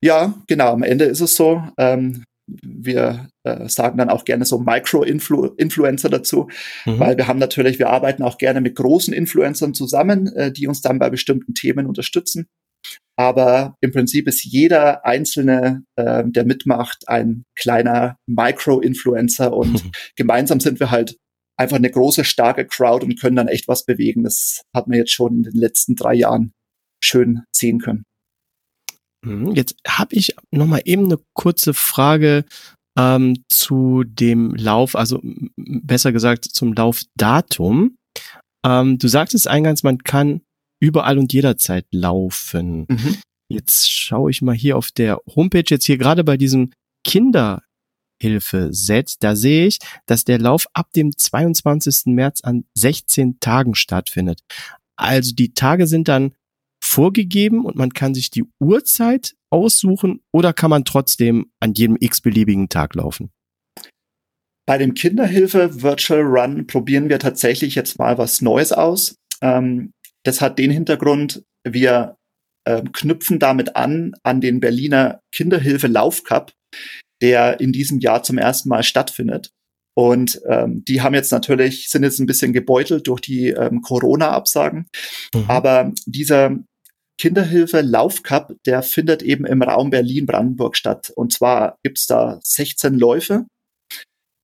Ja, 0.00 0.34
genau, 0.48 0.72
am 0.72 0.82
Ende 0.82 1.04
ist 1.04 1.20
es 1.20 1.34
so. 1.34 1.62
Ähm, 1.78 2.24
wir 2.46 3.28
äh, 3.44 3.68
sagen 3.68 3.98
dann 3.98 4.10
auch 4.10 4.24
gerne 4.24 4.44
so 4.44 4.58
Micro-Influencer 4.58 6.08
dazu, 6.08 6.48
mhm. 6.84 6.98
weil 6.98 7.16
wir 7.16 7.28
haben 7.28 7.38
natürlich, 7.38 7.78
wir 7.78 7.90
arbeiten 7.90 8.22
auch 8.22 8.38
gerne 8.38 8.60
mit 8.60 8.74
großen 8.74 9.14
Influencern 9.14 9.74
zusammen, 9.74 10.26
äh, 10.34 10.52
die 10.52 10.66
uns 10.66 10.80
dann 10.80 10.98
bei 10.98 11.08
bestimmten 11.08 11.54
Themen 11.54 11.86
unterstützen. 11.86 12.46
Aber 13.16 13.76
im 13.80 13.92
Prinzip 13.92 14.26
ist 14.26 14.44
jeder 14.44 15.04
Einzelne, 15.04 15.84
äh, 15.96 16.24
der 16.26 16.44
mitmacht, 16.44 17.08
ein 17.08 17.44
kleiner 17.56 18.16
Micro-Influencer 18.26 19.52
und 19.52 19.84
mhm. 19.84 19.90
gemeinsam 20.16 20.60
sind 20.60 20.80
wir 20.80 20.90
halt 20.90 21.16
einfach 21.56 21.76
eine 21.76 21.90
große, 21.90 22.24
starke 22.24 22.66
Crowd 22.66 23.04
und 23.04 23.20
können 23.20 23.36
dann 23.36 23.48
echt 23.48 23.68
was 23.68 23.84
bewegen. 23.84 24.24
Das 24.24 24.62
hat 24.74 24.88
man 24.88 24.98
jetzt 24.98 25.12
schon 25.12 25.36
in 25.36 25.42
den 25.44 25.60
letzten 25.60 25.94
drei 25.94 26.14
Jahren 26.14 26.52
schön 27.02 27.42
sehen 27.54 27.78
können. 27.78 28.04
Mhm, 29.24 29.52
jetzt 29.52 29.76
habe 29.86 30.14
ich 30.14 30.34
noch 30.50 30.66
mal 30.66 30.82
eben 30.84 31.04
eine 31.04 31.18
kurze 31.34 31.74
Frage 31.74 32.44
ähm, 32.98 33.44
zu 33.48 34.02
dem 34.04 34.54
Lauf, 34.54 34.94
also 34.96 35.20
besser 35.56 36.12
gesagt 36.12 36.44
zum 36.44 36.74
Laufdatum. 36.74 37.96
Ähm, 38.64 38.98
du 38.98 39.08
sagtest 39.08 39.48
eingangs, 39.48 39.82
man 39.82 39.98
kann 39.98 40.42
überall 40.80 41.18
und 41.18 41.32
jederzeit 41.32 41.86
laufen. 41.92 42.86
Mhm. 42.88 43.16
Jetzt 43.48 43.90
schaue 43.90 44.30
ich 44.30 44.42
mal 44.42 44.54
hier 44.54 44.76
auf 44.76 44.90
der 44.90 45.18
Homepage, 45.36 45.64
jetzt 45.68 45.86
hier 45.86 45.98
gerade 45.98 46.24
bei 46.24 46.36
diesem 46.36 46.72
Kinderhilfe-Set, 47.04 49.16
da 49.20 49.36
sehe 49.36 49.66
ich, 49.66 49.78
dass 50.06 50.24
der 50.24 50.38
Lauf 50.38 50.66
ab 50.72 50.88
dem 50.94 51.16
22. 51.16 52.06
März 52.06 52.40
an 52.42 52.64
16 52.74 53.38
Tagen 53.40 53.74
stattfindet. 53.74 54.40
Also 54.96 55.34
die 55.34 55.54
Tage 55.54 55.86
sind 55.86 56.08
dann 56.08 56.34
vorgegeben 56.82 57.64
und 57.64 57.76
man 57.76 57.92
kann 57.92 58.12
sich 58.12 58.30
die 58.30 58.44
Uhrzeit 58.60 59.34
aussuchen 59.50 60.20
oder 60.32 60.52
kann 60.52 60.70
man 60.70 60.84
trotzdem 60.84 61.52
an 61.60 61.74
jedem 61.74 61.96
x-beliebigen 61.98 62.68
Tag 62.68 62.94
laufen? 62.94 63.30
Bei 64.66 64.78
dem 64.78 64.94
Kinderhilfe 64.94 65.82
Virtual 65.82 66.22
Run 66.22 66.66
probieren 66.66 67.08
wir 67.08 67.18
tatsächlich 67.18 67.74
jetzt 67.74 67.98
mal 67.98 68.18
was 68.18 68.40
Neues 68.40 68.72
aus. 68.72 69.16
Ähm, 69.40 69.92
das 70.24 70.40
hat 70.40 70.58
den 70.58 70.70
Hintergrund, 70.70 71.44
wir 71.64 72.16
äh, 72.64 72.82
knüpfen 72.92 73.38
damit 73.38 73.76
an 73.76 74.14
an 74.22 74.40
den 74.40 74.60
Berliner 74.60 75.20
Kinderhilfe 75.34 75.88
Laufcup, 75.88 76.52
der 77.20 77.60
in 77.60 77.72
diesem 77.72 78.00
Jahr 78.00 78.22
zum 78.22 78.38
ersten 78.38 78.68
Mal 78.68 78.82
stattfindet. 78.82 79.50
Und 79.94 80.40
ähm, 80.48 80.84
die 80.86 81.02
haben 81.02 81.14
jetzt 81.14 81.32
natürlich, 81.32 81.90
sind 81.90 82.02
jetzt 82.02 82.18
ein 82.18 82.26
bisschen 82.26 82.52
gebeutelt 82.52 83.06
durch 83.08 83.20
die 83.20 83.48
ähm, 83.48 83.82
Corona-Absagen. 83.82 84.86
Mhm. 85.34 85.44
Aber 85.48 85.92
dieser 86.06 86.56
Kinderhilfe 87.18 87.82
Laufcup, 87.82 88.56
der 88.66 88.82
findet 88.82 89.22
eben 89.22 89.46
im 89.46 89.62
Raum 89.62 89.90
Berlin-Brandenburg 89.90 90.76
statt. 90.76 91.12
Und 91.14 91.32
zwar 91.32 91.78
gibt's 91.84 92.06
da 92.06 92.40
16 92.42 92.98
Läufe 92.98 93.46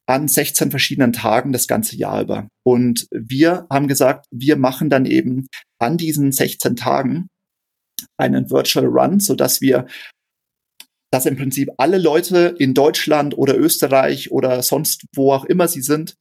an 0.09 0.27
16 0.27 0.71
verschiedenen 0.71 1.13
Tagen 1.13 1.53
das 1.53 1.67
ganze 1.67 1.97
Jahr 1.97 2.23
über. 2.23 2.49
Und 2.65 3.07
wir 3.11 3.67
haben 3.71 3.89
gesagt, 3.89 4.27
wir 4.31 4.57
machen 4.57 4.89
dann 4.89 5.05
eben 5.05 5.49
an 5.79 5.99
diesen 5.99 6.33
16 6.33 6.77
Tagen 6.77 7.29
einen 8.17 8.51
Virtual 8.51 8.87
Run, 8.87 9.21
so 9.21 9.35
dass 9.35 9.61
wir 9.61 9.87
dass 11.11 11.25
im 11.25 11.37
Prinzip 11.37 11.71
alle 11.79 11.99
Leute 11.99 12.55
in 12.59 12.75
Deutschland 12.75 13.37
oder 13.37 13.57
Österreich 13.57 14.31
oder 14.31 14.63
sonst 14.63 15.07
wo 15.15 15.33
auch 15.33 15.47
immer 15.47 15.67
sie 15.67 15.81
sind, 15.81 16.15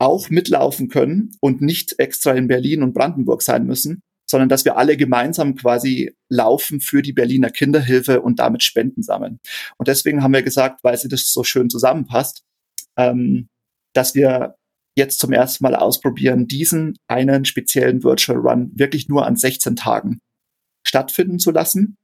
auch 0.00 0.30
mitlaufen 0.30 0.88
können 0.88 1.36
und 1.40 1.60
nicht 1.60 1.98
extra 1.98 2.32
in 2.32 2.48
Berlin 2.48 2.82
und 2.82 2.94
Brandenburg 2.94 3.42
sein 3.42 3.66
müssen, 3.66 4.00
sondern 4.30 4.48
dass 4.48 4.64
wir 4.64 4.76
alle 4.76 4.96
gemeinsam 4.96 5.54
quasi 5.54 6.14
laufen 6.28 6.80
für 6.80 7.02
die 7.02 7.12
Berliner 7.12 7.50
Kinderhilfe 7.50 8.20
und 8.20 8.38
damit 8.38 8.62
Spenden 8.62 9.02
sammeln. 9.02 9.38
Und 9.78 9.88
deswegen 9.88 10.22
haben 10.22 10.34
wir 10.34 10.42
gesagt, 10.42 10.84
weil 10.84 10.98
sie 10.98 11.08
das 11.08 11.32
so 11.32 11.44
schön 11.44 11.70
zusammenpasst, 11.70 12.42
ähm, 12.98 13.48
dass 13.94 14.14
wir 14.14 14.56
jetzt 14.96 15.20
zum 15.20 15.32
ersten 15.32 15.64
Mal 15.64 15.74
ausprobieren, 15.74 16.46
diesen 16.46 16.96
einen 17.08 17.44
speziellen 17.44 18.02
Virtual 18.02 18.38
Run 18.38 18.72
wirklich 18.74 19.08
nur 19.08 19.26
an 19.26 19.36
16 19.36 19.76
Tagen 19.76 20.18
stattfinden 20.86 21.38
zu 21.38 21.50
lassen. 21.50 21.96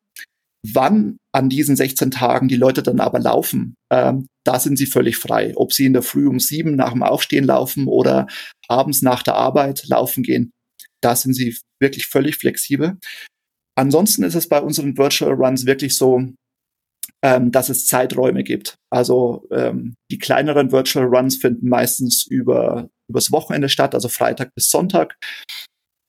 Wann 0.66 1.18
an 1.34 1.50
diesen 1.50 1.76
16 1.76 2.10
Tagen 2.10 2.48
die 2.48 2.56
Leute 2.56 2.82
dann 2.82 3.00
aber 3.00 3.18
laufen, 3.18 3.74
ähm, 3.92 4.26
da 4.46 4.58
sind 4.58 4.78
sie 4.78 4.86
völlig 4.86 5.16
frei. 5.18 5.52
Ob 5.56 5.72
sie 5.72 5.84
in 5.84 5.92
der 5.92 6.02
Früh 6.02 6.26
um 6.26 6.40
sieben 6.40 6.76
nach 6.76 6.92
dem 6.92 7.02
Aufstehen 7.02 7.44
laufen 7.44 7.86
oder 7.86 8.26
abends 8.68 9.02
nach 9.02 9.22
der 9.22 9.34
Arbeit 9.34 9.84
laufen 9.88 10.22
gehen, 10.22 10.52
da 11.02 11.16
sind 11.16 11.34
sie 11.34 11.56
wirklich 11.80 12.06
völlig 12.06 12.36
flexibel. 12.36 12.98
Ansonsten 13.76 14.22
ist 14.22 14.34
es 14.34 14.48
bei 14.48 14.60
unseren 14.60 14.96
Virtual 14.96 15.32
Runs 15.32 15.66
wirklich 15.66 15.96
so, 15.96 16.28
ähm, 17.22 17.50
dass 17.50 17.68
es 17.68 17.86
Zeiträume 17.86 18.44
gibt. 18.44 18.76
Also 18.90 19.46
ähm, 19.50 19.94
die 20.10 20.18
kleineren 20.18 20.72
Virtual 20.72 21.06
Runs 21.06 21.36
finden 21.36 21.68
meistens 21.68 22.26
über 22.26 22.88
übers 23.08 23.32
Wochenende 23.32 23.68
statt, 23.68 23.94
also 23.94 24.08
Freitag 24.08 24.54
bis 24.54 24.70
Sonntag. 24.70 25.16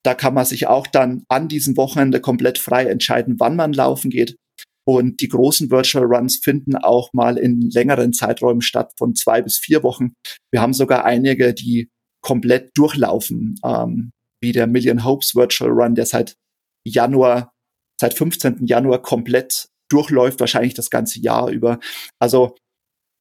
Da 0.05 0.13
kann 0.13 0.34
man 0.34 0.46
sich 0.46 0.67
auch 0.67 0.88
dann 0.88 1.24
an 1.29 1.48
diesem 1.48 1.77
Wochenende 1.77 2.22
komplett 2.22 2.58
frei 2.58 2.86
entscheiden, 2.86 3.36
wann 3.39 3.55
man 3.55 3.74
laufen 3.74 4.12
geht. 4.12 4.38
Und 4.88 5.20
die 5.20 5.29
großen 5.29 5.72
Virtual 5.72 6.05
Runs 6.05 6.38
finden 6.38 6.75
auch 6.75 7.10
mal 7.12 7.38
in 7.38 7.70
längeren 7.72 8.13
Zeiträumen 8.13 8.62
statt, 8.62 8.91
von 8.98 9.15
zwei 9.15 9.41
bis 9.41 9.58
vier 9.58 9.82
Wochen. 9.82 10.13
Wir 10.51 10.62
haben 10.62 10.74
sogar 10.74 11.05
einige, 11.05 11.55
die 11.55 11.89
komplett 12.22 12.72
durchlaufen. 12.75 13.55
Ähm, 13.63 14.12
wie 14.46 14.52
der 14.52 14.68
Million 14.68 15.04
Hopes 15.04 15.36
Virtual 15.36 15.72
Run, 15.72 15.96
der 15.96 16.06
seit 16.06 16.38
Januar, 16.88 17.52
seit 18.00 18.14
15. 18.14 18.68
Januar 18.68 19.02
komplett 19.02 19.70
durchläuft, 19.90 20.40
wahrscheinlich 20.40 20.75
das 20.75 20.92
ganze 20.92 21.20
Jahr 21.20 21.50
über. 21.50 21.80
Also 22.20 22.56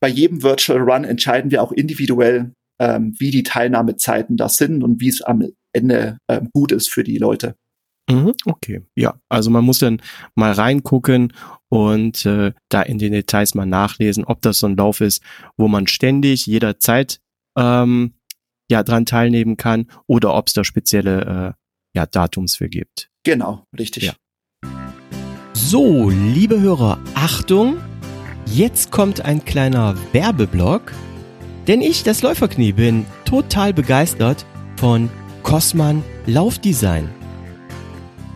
bei 0.02 0.08
jedem 0.08 0.42
Virtual 0.42 0.78
Run 0.78 1.04
entscheiden 1.04 1.50
wir 1.50 1.62
auch 1.62 1.72
individuell, 1.72 2.52
ähm, 2.78 3.14
wie 3.18 3.30
die 3.30 3.42
Teilnahmezeiten 3.42 4.36
da 4.36 4.50
sind 4.50 4.84
und 4.84 5.00
wie 5.00 5.08
es 5.08 5.22
am 5.22 5.48
Ende 5.72 6.18
ähm, 6.30 6.50
gut 6.52 6.72
ist 6.72 6.90
für 6.90 7.04
die 7.04 7.16
Leute. 7.16 7.54
Mhm, 8.10 8.34
okay, 8.44 8.82
ja, 8.94 9.18
also 9.30 9.48
man 9.48 9.64
muss 9.64 9.78
dann 9.78 10.02
mal 10.34 10.52
reingucken 10.52 11.32
und 11.70 12.26
äh, 12.26 12.52
da 12.68 12.82
in 12.82 12.98
den 12.98 13.12
Details 13.12 13.54
mal 13.54 13.64
nachlesen, 13.64 14.24
ob 14.26 14.42
das 14.42 14.58
so 14.58 14.66
ein 14.66 14.76
Lauf 14.76 15.00
ist, 15.00 15.22
wo 15.56 15.68
man 15.68 15.86
ständig 15.86 16.44
jederzeit 16.44 17.20
ähm, 17.56 18.12
ja 18.70 18.82
dran 18.82 19.06
teilnehmen 19.06 19.56
kann 19.56 19.86
oder 20.06 20.34
ob 20.34 20.48
es 20.48 20.54
da 20.54 20.64
spezielle 20.64 21.54
äh, 21.54 21.98
ja, 21.98 22.06
Datums 22.06 22.56
für 22.56 22.68
gibt. 22.68 23.10
Genau, 23.22 23.66
richtig. 23.78 24.04
Ja. 24.04 24.12
So, 25.52 26.10
liebe 26.10 26.60
Hörer, 26.60 26.98
Achtung! 27.14 27.78
Jetzt 28.46 28.90
kommt 28.90 29.22
ein 29.22 29.44
kleiner 29.44 29.96
Werbeblock, 30.12 30.92
denn 31.66 31.80
ich, 31.80 32.02
das 32.02 32.22
Läuferknie, 32.22 32.72
bin 32.72 33.06
total 33.24 33.72
begeistert 33.72 34.44
von 34.76 35.08
Cosman 35.42 36.04
Laufdesign. 36.26 37.08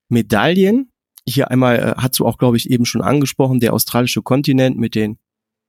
Medaillen. 0.09 0.91
Hier 1.27 1.51
einmal 1.51 1.79
äh, 1.79 1.95
hast 1.97 2.19
du 2.19 2.27
auch, 2.27 2.37
glaube 2.37 2.57
ich, 2.57 2.69
eben 2.71 2.85
schon 2.87 3.03
angesprochen, 3.03 3.61
der 3.61 3.73
australische 3.73 4.23
Kontinent 4.23 4.77
mit 4.79 4.95
den 4.95 5.19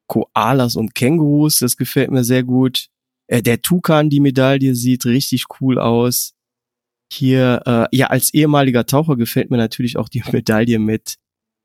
Koalas 0.07 0.75
und 0.75 0.95
Kängurus. 0.95 1.59
Das 1.59 1.77
gefällt 1.77 2.11
mir 2.11 2.23
sehr 2.23 2.43
gut. 2.43 2.87
Äh, 3.27 3.41
der 3.41 3.61
Tukan, 3.61 4.09
die 4.09 4.19
Medaille, 4.19 4.75
sieht 4.75 5.05
richtig 5.05 5.45
cool 5.61 5.79
aus. 5.79 6.34
Hier, 7.11 7.61
äh, 7.65 7.95
ja, 7.95 8.07
als 8.07 8.33
ehemaliger 8.33 8.85
Taucher 8.85 9.15
gefällt 9.15 9.51
mir 9.51 9.57
natürlich 9.57 9.97
auch 9.97 10.09
die 10.09 10.23
Medaille 10.31 10.79
mit, 10.79 11.15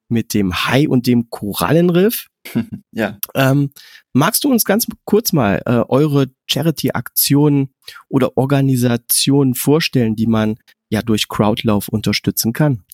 mit 0.09 0.35
dem 0.35 0.67
Hai 0.67 0.89
und 0.89 1.07
dem 1.07 1.31
Korallenriff. 1.31 2.27
ja. 2.93 3.19
Ähm, 3.35 3.71
magst 4.13 4.45
du 4.45 4.51
uns 4.51 4.65
ganz 4.65 4.87
kurz 5.05 5.33
mal 5.33 5.63
äh, 5.67 5.83
eure 5.89 6.27
Charity-Aktionen 6.51 7.73
oder 8.09 8.37
Organisationen 8.37 9.55
vorstellen, 9.55 10.17
die 10.17 10.27
man 10.27 10.57
ja 10.91 11.03
durch 11.03 11.29
Crowdlauf 11.29 11.89
unterstützen 11.89 12.53
kann? 12.53 12.85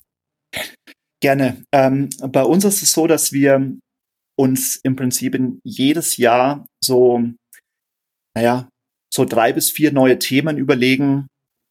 Gerne. 1.22 1.62
Ähm, 1.72 2.10
bei 2.28 2.42
uns 2.42 2.64
ist 2.64 2.82
es 2.82 2.92
so, 2.92 3.06
dass 3.06 3.32
wir 3.32 3.76
uns 4.38 4.76
im 4.76 4.96
Prinzip 4.96 5.38
jedes 5.64 6.18
Jahr 6.18 6.66
so, 6.82 7.22
naja, 8.36 8.68
so 9.12 9.24
drei 9.24 9.52
bis 9.52 9.70
vier 9.70 9.92
neue 9.92 10.18
Themen 10.18 10.58
überlegen, 10.58 11.26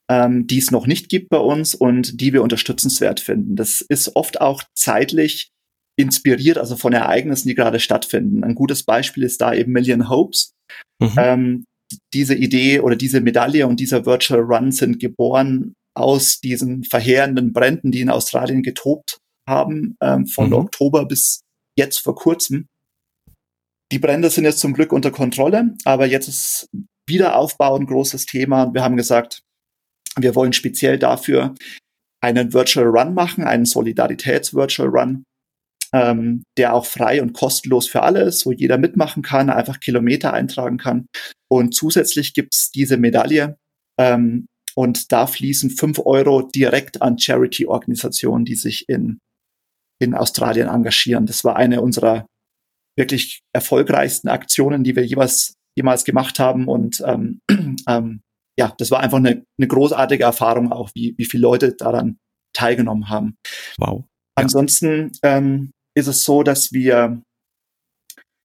ähm, 0.09 0.47
die 0.47 0.59
es 0.59 0.71
noch 0.71 0.87
nicht 0.87 1.09
gibt 1.09 1.29
bei 1.29 1.37
uns 1.37 1.73
und 1.75 2.21
die 2.21 2.33
wir 2.33 2.43
unterstützenswert 2.43 3.19
finden. 3.19 3.55
Das 3.55 3.81
ist 3.81 4.15
oft 4.15 4.41
auch 4.41 4.63
zeitlich 4.75 5.49
inspiriert, 5.97 6.57
also 6.57 6.75
von 6.75 6.93
Ereignissen, 6.93 7.47
die 7.47 7.55
gerade 7.55 7.79
stattfinden. 7.79 8.43
Ein 8.43 8.55
gutes 8.55 8.83
Beispiel 8.83 9.23
ist 9.23 9.41
da 9.41 9.53
eben 9.53 9.71
Million 9.71 10.09
Hopes. 10.09 10.51
Mhm. 10.99 11.13
Ähm, 11.17 11.65
diese 12.13 12.35
Idee 12.35 12.79
oder 12.79 12.95
diese 12.95 13.21
Medaille 13.21 13.67
und 13.67 13.79
dieser 13.79 14.05
Virtual 14.05 14.41
Run 14.41 14.71
sind 14.71 14.99
geboren 14.99 15.73
aus 15.95 16.39
diesen 16.41 16.83
verheerenden 16.83 17.53
Bränden, 17.53 17.91
die 17.91 18.01
in 18.01 18.09
Australien 18.09 18.63
getobt 18.63 19.17
haben, 19.47 19.95
ähm, 20.01 20.27
von 20.27 20.47
mhm. 20.47 20.53
Oktober 20.53 21.05
bis 21.05 21.41
jetzt 21.77 21.99
vor 21.99 22.15
kurzem. 22.15 22.67
Die 23.91 23.99
Brände 23.99 24.29
sind 24.29 24.45
jetzt 24.45 24.59
zum 24.59 24.73
Glück 24.73 24.91
unter 24.91 25.11
Kontrolle, 25.11 25.75
aber 25.85 26.05
jetzt 26.07 26.27
ist 26.27 26.67
Wiederaufbau 27.07 27.77
ein 27.77 27.85
großes 27.85 28.25
Thema. 28.25 28.73
Wir 28.73 28.83
haben 28.83 28.97
gesagt, 28.97 29.41
wir 30.17 30.35
wollen 30.35 30.53
speziell 30.53 30.99
dafür 30.99 31.55
einen 32.21 32.53
Virtual 32.53 32.87
Run 32.87 33.13
machen, 33.13 33.43
einen 33.43 33.65
Solidaritäts-Virtual 33.65 34.89
Run, 34.89 35.23
ähm, 35.93 36.43
der 36.57 36.73
auch 36.73 36.85
frei 36.85 37.21
und 37.21 37.33
kostenlos 37.33 37.87
für 37.87 38.01
alle 38.01 38.23
ist, 38.23 38.45
wo 38.45 38.51
jeder 38.51 38.77
mitmachen 38.77 39.21
kann, 39.21 39.49
einfach 39.49 39.79
Kilometer 39.79 40.33
eintragen 40.33 40.77
kann. 40.77 41.05
Und 41.51 41.75
zusätzlich 41.75 42.33
gibt's 42.33 42.71
diese 42.71 42.97
Medaille 42.97 43.57
ähm, 43.99 44.47
und 44.75 45.11
da 45.11 45.25
fließen 45.25 45.69
fünf 45.69 45.99
Euro 45.99 46.41
direkt 46.41 47.01
an 47.01 47.17
Charity-Organisationen, 47.17 48.45
die 48.45 48.55
sich 48.55 48.89
in, 48.89 49.19
in 50.01 50.13
Australien 50.13 50.67
engagieren. 50.67 51.25
Das 51.25 51.43
war 51.43 51.55
eine 51.55 51.81
unserer 51.81 52.25
wirklich 52.97 53.41
erfolgreichsten 53.53 54.27
Aktionen, 54.27 54.83
die 54.83 54.95
wir 54.95 55.05
jeweils, 55.05 55.53
jemals 55.77 56.03
gemacht 56.03 56.39
haben. 56.39 56.67
Und 56.67 57.01
ähm, 57.05 57.39
ähm, 57.87 58.21
ja, 58.59 58.73
das 58.77 58.91
war 58.91 59.01
einfach 59.01 59.17
eine, 59.17 59.45
eine 59.57 59.67
großartige 59.67 60.23
Erfahrung 60.23 60.71
auch, 60.71 60.89
wie, 60.93 61.13
wie 61.17 61.25
viele 61.25 61.41
Leute 61.41 61.73
daran 61.73 62.17
teilgenommen 62.53 63.09
haben. 63.09 63.35
Wow. 63.77 64.05
Ansonsten 64.37 65.11
ähm, 65.23 65.71
ist 65.95 66.07
es 66.07 66.23
so, 66.23 66.43
dass 66.43 66.71
wir 66.71 67.21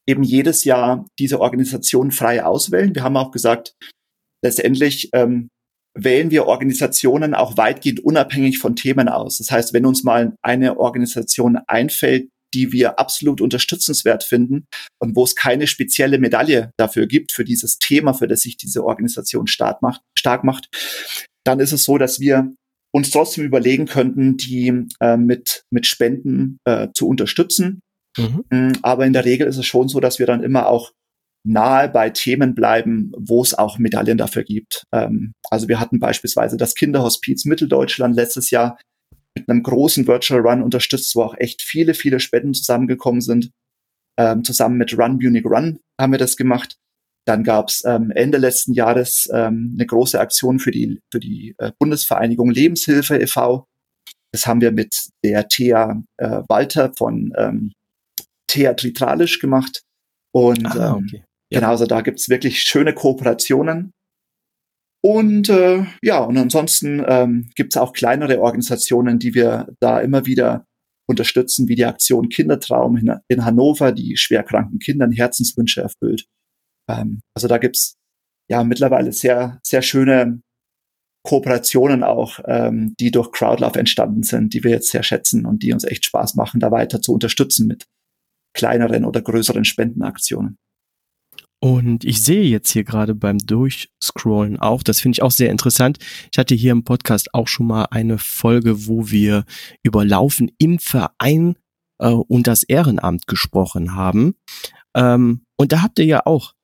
eben 0.08 0.22
jedes 0.22 0.64
Jahr 0.64 1.06
diese 1.18 1.40
Organisation 1.40 2.10
frei 2.10 2.44
auswählen. 2.44 2.94
Wir 2.94 3.04
haben 3.04 3.16
auch 3.16 3.30
gesagt, 3.30 3.74
letztendlich 4.44 5.10
ähm, 5.12 5.48
wählen 5.96 6.30
wir 6.30 6.46
Organisationen 6.46 7.34
auch 7.34 7.56
weitgehend 7.56 8.00
unabhängig 8.00 8.58
von 8.58 8.76
Themen 8.76 9.08
aus. 9.08 9.38
Das 9.38 9.50
heißt, 9.50 9.72
wenn 9.72 9.86
uns 9.86 10.04
mal 10.04 10.34
eine 10.42 10.78
Organisation 10.78 11.58
einfällt, 11.66 12.28
die 12.54 12.72
wir 12.72 12.98
absolut 12.98 13.40
unterstützenswert 13.40 14.24
finden 14.24 14.66
und 15.00 15.16
wo 15.16 15.24
es 15.24 15.34
keine 15.34 15.66
spezielle 15.66 16.18
Medaille 16.18 16.72
dafür 16.76 17.06
gibt, 17.06 17.32
für 17.32 17.44
dieses 17.44 17.78
Thema, 17.78 18.14
für 18.14 18.28
das 18.28 18.40
sich 18.40 18.56
diese 18.56 18.84
Organisation 18.84 19.46
stark 19.46 19.82
macht, 19.82 20.02
stark 20.16 20.44
macht, 20.44 20.68
dann 21.44 21.60
ist 21.60 21.72
es 21.72 21.84
so, 21.84 21.98
dass 21.98 22.20
wir 22.20 22.52
uns 22.92 23.10
trotzdem 23.10 23.44
überlegen 23.44 23.86
könnten, 23.86 24.36
die 24.36 24.86
äh, 25.00 25.16
mit, 25.16 25.62
mit 25.70 25.86
Spenden 25.86 26.58
äh, 26.64 26.88
zu 26.94 27.08
unterstützen. 27.08 27.80
Mhm. 28.18 28.44
Mm, 28.50 28.72
aber 28.82 29.06
in 29.06 29.12
der 29.12 29.24
Regel 29.24 29.46
ist 29.46 29.58
es 29.58 29.66
schon 29.66 29.88
so, 29.88 30.00
dass 30.00 30.18
wir 30.18 30.26
dann 30.26 30.42
immer 30.42 30.66
auch 30.66 30.92
nahe 31.46 31.88
bei 31.88 32.10
Themen 32.10 32.54
bleiben, 32.54 33.12
wo 33.16 33.42
es 33.42 33.54
auch 33.54 33.78
Medaillen 33.78 34.18
dafür 34.18 34.42
gibt. 34.42 34.84
Ähm, 34.92 35.32
also 35.50 35.68
wir 35.68 35.80
hatten 35.80 36.00
beispielsweise 36.00 36.56
das 36.56 36.74
Kinderhospiz 36.74 37.44
Mitteldeutschland 37.44 38.14
letztes 38.14 38.50
Jahr 38.50 38.76
mit 39.40 39.48
einem 39.48 39.62
großen 39.62 40.06
Virtual 40.06 40.40
Run 40.40 40.62
unterstützt, 40.62 41.14
wo 41.16 41.22
auch 41.22 41.34
echt 41.38 41.62
viele, 41.62 41.94
viele 41.94 42.20
Spenden 42.20 42.54
zusammengekommen 42.54 43.20
sind. 43.20 43.50
Ähm, 44.18 44.44
zusammen 44.44 44.76
mit 44.76 44.96
Run 44.98 45.18
Munich 45.20 45.44
Run 45.44 45.80
haben 46.00 46.12
wir 46.12 46.18
das 46.18 46.36
gemacht. 46.36 46.76
Dann 47.26 47.44
gab 47.44 47.68
es 47.68 47.84
ähm, 47.84 48.10
Ende 48.10 48.38
letzten 48.38 48.72
Jahres 48.72 49.28
ähm, 49.32 49.74
eine 49.76 49.86
große 49.86 50.18
Aktion 50.18 50.58
für 50.58 50.70
die, 50.70 51.00
für 51.12 51.20
die 51.20 51.54
äh, 51.58 51.72
Bundesvereinigung 51.78 52.50
Lebenshilfe 52.50 53.18
e.V. 53.18 53.66
Das 54.32 54.46
haben 54.46 54.60
wir 54.60 54.72
mit 54.72 55.08
der 55.24 55.48
Thea 55.48 56.02
äh, 56.18 56.42
Walter 56.48 56.92
von 56.96 57.32
ähm, 57.36 57.72
Thea 58.48 58.74
Tritralisch 58.74 59.38
gemacht. 59.38 59.82
Und 60.34 60.66
ah, 60.66 60.96
ähm, 60.96 61.04
okay. 61.04 61.24
ja. 61.52 61.60
genau, 61.60 61.70
also 61.70 61.86
da 61.86 62.00
gibt's 62.00 62.28
wirklich 62.28 62.62
schöne 62.62 62.94
Kooperationen. 62.94 63.92
Und 65.02 65.48
äh, 65.48 65.84
ja, 66.02 66.18
und 66.18 66.36
ansonsten 66.36 67.02
ähm, 67.06 67.50
gibt 67.54 67.76
auch 67.76 67.92
kleinere 67.92 68.40
Organisationen, 68.40 69.18
die 69.18 69.34
wir 69.34 69.68
da 69.80 70.00
immer 70.00 70.26
wieder 70.26 70.66
unterstützen, 71.08 71.68
wie 71.68 71.74
die 71.74 71.86
Aktion 71.86 72.28
Kindertraum 72.28 72.96
in, 72.96 73.12
in 73.28 73.44
Hannover, 73.44 73.92
die 73.92 74.16
schwerkranken 74.16 74.78
Kindern 74.78 75.10
Herzenswünsche 75.10 75.80
erfüllt. 75.80 76.26
Ähm, 76.88 77.20
also 77.34 77.48
da 77.48 77.58
gibt's 77.58 77.96
ja 78.50 78.62
mittlerweile 78.62 79.12
sehr, 79.12 79.60
sehr 79.64 79.82
schöne 79.82 80.40
Kooperationen 81.26 82.02
auch, 82.02 82.40
ähm, 82.46 82.94
die 82.98 83.10
durch 83.10 83.32
Crowdlove 83.32 83.78
entstanden 83.78 84.22
sind, 84.22 84.54
die 84.54 84.64
wir 84.64 84.70
jetzt 84.70 84.90
sehr 84.90 85.02
schätzen 85.02 85.44
und 85.46 85.62
die 85.62 85.72
uns 85.72 85.84
echt 85.84 86.04
Spaß 86.04 86.34
machen, 86.34 86.60
da 86.60 86.70
weiter 86.70 87.02
zu 87.02 87.12
unterstützen 87.12 87.66
mit 87.66 87.84
kleineren 88.54 89.04
oder 89.04 89.20
größeren 89.20 89.64
Spendenaktionen. 89.64 90.56
Und 91.62 92.04
ich 92.04 92.22
sehe 92.22 92.44
jetzt 92.44 92.72
hier 92.72 92.84
gerade 92.84 93.14
beim 93.14 93.36
Durchscrollen 93.38 94.58
auch, 94.58 94.82
das 94.82 95.00
finde 95.00 95.16
ich 95.16 95.22
auch 95.22 95.30
sehr 95.30 95.50
interessant. 95.50 95.98
Ich 96.32 96.38
hatte 96.38 96.54
hier 96.54 96.72
im 96.72 96.84
Podcast 96.84 97.34
auch 97.34 97.48
schon 97.48 97.66
mal 97.66 97.84
eine 97.90 98.16
Folge, 98.18 98.86
wo 98.86 99.10
wir 99.10 99.44
über 99.82 100.04
Laufen 100.04 100.50
im 100.58 100.78
Verein 100.78 101.56
äh, 101.98 102.08
und 102.08 102.46
das 102.46 102.62
Ehrenamt 102.62 103.26
gesprochen 103.26 103.94
haben. 103.94 104.36
Ähm, 104.96 105.44
und 105.58 105.72
da 105.72 105.82
habt 105.82 105.98
ihr 105.98 106.06
ja 106.06 106.22
auch 106.24 106.54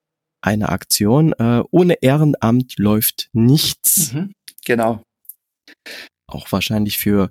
eine 0.40 0.70
Aktion. 0.70 1.32
Äh, 1.34 1.62
ohne 1.70 1.94
Ehrenamt 2.02 2.78
läuft 2.78 3.28
nichts. 3.34 4.14
Mhm, 4.14 4.32
genau. 4.64 5.02
Auch 6.26 6.50
wahrscheinlich 6.50 6.96
für, 6.96 7.30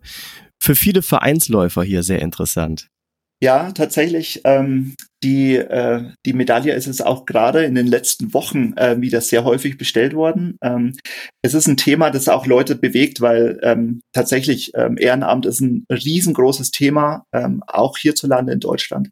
für 0.61 0.75
viele 0.75 1.01
Vereinsläufer 1.01 1.83
hier 1.83 2.03
sehr 2.03 2.21
interessant. 2.21 2.89
Ja, 3.45 3.71
tatsächlich. 3.71 4.41
Ähm, 4.43 4.95
die, 5.23 5.57
äh, 5.57 6.09
die 6.25 6.33
Medaille 6.33 6.73
ist 6.73 6.87
es 6.87 6.99
auch 6.99 7.27
gerade 7.27 7.63
in 7.63 7.75
den 7.75 7.85
letzten 7.85 8.33
Wochen 8.33 8.73
äh, 8.75 8.99
wieder 8.99 9.21
sehr 9.21 9.43
häufig 9.43 9.77
bestellt 9.77 10.15
worden. 10.15 10.57
Ähm, 10.63 10.97
es 11.43 11.53
ist 11.53 11.67
ein 11.67 11.77
Thema, 11.77 12.09
das 12.09 12.27
auch 12.27 12.47
Leute 12.47 12.75
bewegt, 12.75 13.21
weil 13.21 13.59
ähm, 13.61 14.01
tatsächlich 14.13 14.71
ähm, 14.73 14.97
Ehrenamt 14.97 15.45
ist 15.45 15.61
ein 15.61 15.85
riesengroßes 15.91 16.71
Thema, 16.71 17.23
ähm, 17.35 17.61
auch 17.67 17.99
hierzulande 17.99 18.51
in 18.51 18.61
Deutschland. 18.61 19.11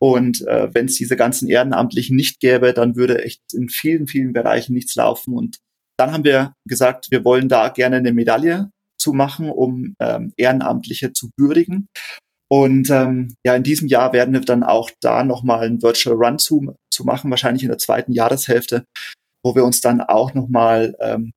Und 0.00 0.44
äh, 0.48 0.74
wenn 0.74 0.86
es 0.86 0.96
diese 0.96 1.14
ganzen 1.14 1.48
Ehrenamtlichen 1.48 2.16
nicht 2.16 2.40
gäbe, 2.40 2.72
dann 2.72 2.96
würde 2.96 3.22
echt 3.22 3.42
in 3.52 3.68
vielen, 3.68 4.08
vielen 4.08 4.32
Bereichen 4.32 4.74
nichts 4.74 4.96
laufen. 4.96 5.34
Und 5.34 5.58
dann 5.96 6.10
haben 6.10 6.24
wir 6.24 6.52
gesagt, 6.66 7.12
wir 7.12 7.24
wollen 7.24 7.48
da 7.48 7.68
gerne 7.68 7.98
eine 7.98 8.12
Medaille 8.12 8.70
zu 9.00 9.12
machen, 9.12 9.50
um 9.50 9.94
ähm, 10.00 10.32
Ehrenamtliche 10.36 11.12
zu 11.12 11.30
würdigen. 11.36 11.86
Und 12.50 12.88
ähm, 12.90 13.34
ja, 13.44 13.54
in 13.54 13.62
diesem 13.62 13.88
Jahr 13.88 14.12
werden 14.12 14.32
wir 14.32 14.40
dann 14.40 14.62
auch 14.62 14.90
da 15.00 15.22
nochmal 15.22 15.66
einen 15.66 15.82
Virtual 15.82 16.16
Run 16.16 16.38
zu, 16.38 16.74
zu 16.90 17.04
machen, 17.04 17.30
wahrscheinlich 17.30 17.62
in 17.62 17.68
der 17.68 17.78
zweiten 17.78 18.12
Jahreshälfte, 18.12 18.84
wo 19.42 19.54
wir 19.54 19.64
uns 19.64 19.80
dann 19.80 20.00
auch 20.00 20.32
nochmal 20.34 20.96
ähm, 21.00 21.32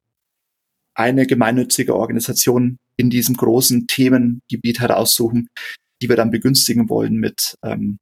eine 0.96 1.28
gemeinnützige 1.28 1.96
Organisation 1.96 2.78
in 2.98 3.10
diesem 3.10 3.36
großen 3.36 3.88
Themengebiet 3.88 4.80
heraussuchen, 4.80 5.50
die 6.02 6.10
wir 6.10 6.16
dann 6.16 6.32
begünstigen 6.32 6.90
wollen 6.90 7.16
mit, 7.16 7.56
ähm, 7.64 7.98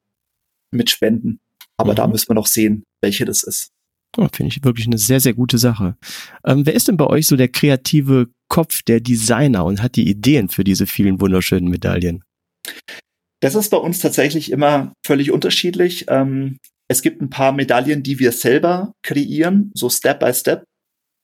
mit 0.72 0.90
Spenden. 0.90 1.40
Aber 1.78 1.94
mhm. 1.94 1.96
da 1.96 2.08
müssen 2.08 2.30
wir 2.30 2.36
noch 2.36 2.48
sehen, 2.48 2.84
welche 3.02 3.26
das 3.26 3.44
ist. 3.44 3.70
Oh, 4.18 4.28
Finde 4.34 4.54
ich 4.54 4.64
wirklich 4.64 4.88
eine 4.88 4.98
sehr, 4.98 5.20
sehr 5.20 5.34
gute 5.34 5.58
Sache. 5.58 5.96
Ähm, 6.44 6.66
wer 6.66 6.74
ist 6.74 6.88
denn 6.88 6.98
bei 6.98 7.06
euch 7.08 7.28
so 7.28 7.36
der 7.36 7.48
kreative 7.48 8.28
Kopf, 8.50 8.82
der 8.82 9.00
Designer 9.00 9.66
und 9.66 9.82
hat 9.82 9.96
die 9.96 10.10
Ideen 10.10 10.50
für 10.50 10.64
diese 10.64 10.88
vielen 10.88 11.22
wunderschönen 11.22 11.70
Medaillen? 11.70 12.24
Das 13.42 13.56
ist 13.56 13.70
bei 13.70 13.78
uns 13.78 14.00
tatsächlich 14.00 14.52
immer 14.52 14.94
völlig 15.06 15.32
unterschiedlich. 15.32 16.06
Ähm, 16.10 16.58
es 16.90 17.02
gibt 17.02 17.22
ein 17.22 17.30
paar 17.30 17.52
Medaillen, 17.52 18.04
die 18.04 18.20
wir 18.20 18.32
selber 18.32 18.94
kreieren, 19.04 19.72
so 19.74 19.90
Step 19.90 20.20
by 20.20 20.34
Step. 20.34 20.64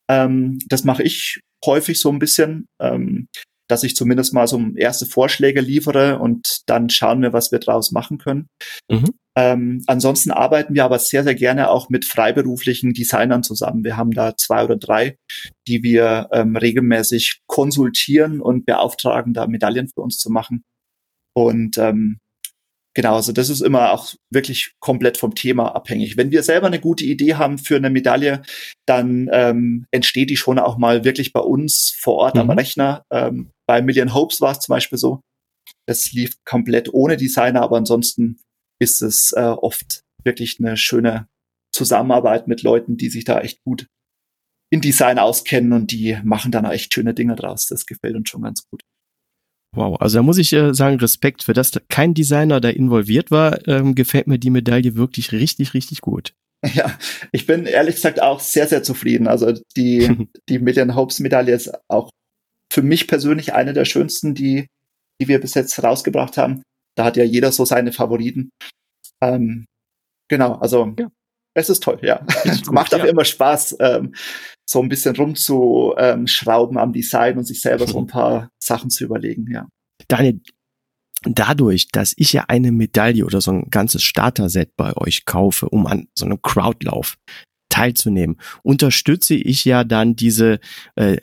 Ähm, 0.08 0.58
das 0.68 0.84
mache 0.84 1.02
ich 1.02 1.40
häufig 1.64 2.00
so 2.00 2.10
ein 2.10 2.18
bisschen, 2.18 2.66
ähm, 2.80 3.26
dass 3.68 3.82
ich 3.82 3.96
zumindest 3.96 4.32
mal 4.32 4.46
so 4.46 4.62
erste 4.76 5.06
Vorschläge 5.06 5.60
liefere 5.60 6.20
und 6.20 6.60
dann 6.66 6.88
schauen 6.88 7.20
wir, 7.20 7.32
was 7.32 7.50
wir 7.50 7.58
draus 7.58 7.90
machen 7.90 8.18
können. 8.18 8.46
Mhm. 8.88 9.10
Ähm, 9.36 9.82
ansonsten 9.86 10.30
arbeiten 10.30 10.74
wir 10.74 10.84
aber 10.84 10.98
sehr, 10.98 11.24
sehr 11.24 11.34
gerne 11.34 11.68
auch 11.68 11.90
mit 11.90 12.04
freiberuflichen 12.04 12.94
Designern 12.94 13.42
zusammen. 13.42 13.84
Wir 13.84 13.96
haben 13.96 14.12
da 14.12 14.36
zwei 14.36 14.64
oder 14.64 14.76
drei, 14.76 15.16
die 15.66 15.82
wir 15.82 16.28
ähm, 16.32 16.56
regelmäßig 16.56 17.40
konsultieren 17.46 18.40
und 18.40 18.64
beauftragen, 18.64 19.34
da 19.34 19.46
Medaillen 19.46 19.88
für 19.88 20.00
uns 20.00 20.18
zu 20.18 20.30
machen. 20.30 20.62
Und 21.36 21.76
ähm, 21.76 22.18
genau, 22.94 23.16
also 23.16 23.30
das 23.30 23.50
ist 23.50 23.60
immer 23.60 23.92
auch 23.92 24.14
wirklich 24.32 24.72
komplett 24.80 25.18
vom 25.18 25.34
Thema 25.34 25.74
abhängig. 25.74 26.16
Wenn 26.16 26.30
wir 26.30 26.42
selber 26.42 26.66
eine 26.66 26.80
gute 26.80 27.04
Idee 27.04 27.34
haben 27.34 27.58
für 27.58 27.76
eine 27.76 27.90
Medaille, 27.90 28.40
dann 28.86 29.28
ähm, 29.32 29.86
entsteht 29.90 30.30
die 30.30 30.38
schon 30.38 30.58
auch 30.58 30.78
mal 30.78 31.04
wirklich 31.04 31.34
bei 31.34 31.40
uns 31.40 31.94
vor 31.98 32.14
Ort 32.14 32.34
mhm. 32.36 32.40
am 32.40 32.50
Rechner. 32.50 33.04
Ähm, 33.12 33.50
bei 33.68 33.82
Million 33.82 34.14
Hopes 34.14 34.40
war 34.40 34.52
es 34.52 34.60
zum 34.60 34.72
Beispiel 34.72 34.96
so. 34.96 35.20
Das 35.86 36.12
lief 36.12 36.36
komplett 36.44 36.92
ohne 36.94 37.18
Designer, 37.18 37.60
aber 37.60 37.76
ansonsten 37.76 38.38
ist 38.80 39.02
es 39.02 39.32
äh, 39.32 39.42
oft 39.42 40.02
wirklich 40.24 40.56
eine 40.58 40.78
schöne 40.78 41.28
Zusammenarbeit 41.74 42.48
mit 42.48 42.62
Leuten, 42.62 42.96
die 42.96 43.10
sich 43.10 43.24
da 43.24 43.40
echt 43.40 43.62
gut 43.62 43.86
in 44.72 44.80
Design 44.80 45.18
auskennen 45.18 45.74
und 45.74 45.92
die 45.92 46.18
machen 46.24 46.50
dann 46.50 46.64
auch 46.64 46.72
echt 46.72 46.94
schöne 46.94 47.12
Dinge 47.12 47.36
draus. 47.36 47.66
Das 47.66 47.84
gefällt 47.84 48.16
uns 48.16 48.30
schon 48.30 48.42
ganz 48.42 48.66
gut. 48.70 48.80
Wow, 49.76 50.00
also 50.00 50.18
da 50.18 50.22
muss 50.22 50.38
ich 50.38 50.52
äh, 50.54 50.72
sagen, 50.72 50.98
Respekt 50.98 51.42
für 51.44 51.52
das, 51.52 51.72
kein 51.88 52.14
Designer 52.14 52.60
da 52.60 52.70
involviert 52.70 53.30
war, 53.30 53.68
ähm, 53.68 53.94
gefällt 53.94 54.26
mir 54.26 54.38
die 54.38 54.50
Medaille 54.50 54.96
wirklich 54.96 55.32
richtig, 55.32 55.74
richtig 55.74 56.00
gut. 56.00 56.32
Ja, 56.74 56.98
ich 57.30 57.46
bin 57.46 57.66
ehrlich 57.66 57.96
gesagt 57.96 58.20
auch 58.20 58.40
sehr, 58.40 58.66
sehr 58.66 58.82
zufrieden. 58.82 59.28
Also 59.28 59.52
die, 59.76 60.28
die 60.48 60.58
Million 60.58 60.94
Hopes 60.94 61.20
Medaille 61.20 61.54
ist 61.54 61.70
auch 61.88 62.10
für 62.72 62.82
mich 62.82 63.06
persönlich 63.06 63.52
eine 63.52 63.74
der 63.74 63.84
schönsten, 63.84 64.34
die, 64.34 64.66
die 65.20 65.28
wir 65.28 65.40
bis 65.40 65.54
jetzt 65.54 65.82
rausgebracht 65.82 66.38
haben. 66.38 66.62
Da 66.96 67.04
hat 67.04 67.18
ja 67.18 67.24
jeder 67.24 67.52
so 67.52 67.66
seine 67.66 67.92
Favoriten. 67.92 68.50
Ähm, 69.20 69.66
genau, 70.28 70.54
also 70.54 70.94
ja. 70.98 71.08
Es 71.56 71.70
ist 71.70 71.82
toll, 71.82 71.98
ja. 72.02 72.24
Es 72.44 72.66
macht 72.66 72.94
auch 72.94 72.98
ja. 72.98 73.06
immer 73.06 73.24
Spaß, 73.24 73.76
ähm, 73.80 74.14
so 74.68 74.82
ein 74.82 74.88
bisschen 74.88 75.16
rumzuschrauben 75.16 76.76
am 76.76 76.92
Design 76.92 77.38
und 77.38 77.44
sich 77.44 77.60
selber 77.60 77.86
so 77.86 77.98
ein 77.98 78.06
paar 78.18 78.50
Sachen 78.58 78.90
zu 78.90 79.04
überlegen, 79.04 79.50
ja. 79.50 79.66
Daniel, 80.08 80.40
dadurch, 81.22 81.88
dass 81.88 82.12
ich 82.16 82.34
ja 82.34 82.44
eine 82.48 82.72
Medaille 82.72 83.24
oder 83.24 83.40
so 83.40 83.52
ein 83.52 83.70
ganzes 83.70 84.02
Starter-Set 84.02 84.76
bei 84.76 84.94
euch 84.96 85.24
kaufe, 85.24 85.68
um 85.68 85.86
an 85.86 86.08
so 86.14 86.26
einem 86.26 86.40
Crowdlauf 86.42 87.16
teilzunehmen, 87.70 88.36
unterstütze 88.62 89.34
ich 89.34 89.64
ja 89.64 89.82
dann 89.82 90.14
diese 90.14 90.60
äh, 90.94 91.16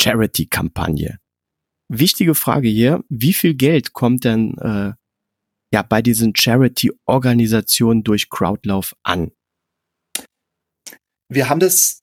Charity-Kampagne. 0.00 1.18
Wichtige 1.88 2.34
Frage 2.34 2.68
hier, 2.68 3.02
wie 3.08 3.32
viel 3.32 3.54
Geld 3.54 3.92
kommt 3.92 4.24
denn 4.24 4.56
äh, 4.58 4.92
ja 5.72 5.82
bei 5.82 6.02
diesen 6.02 6.34
Charity-Organisationen 6.36 8.04
durch 8.04 8.30
Crowdlauf 8.30 8.94
an? 9.02 9.32
Wir 11.32 11.48
haben 11.48 11.60
das 11.60 12.00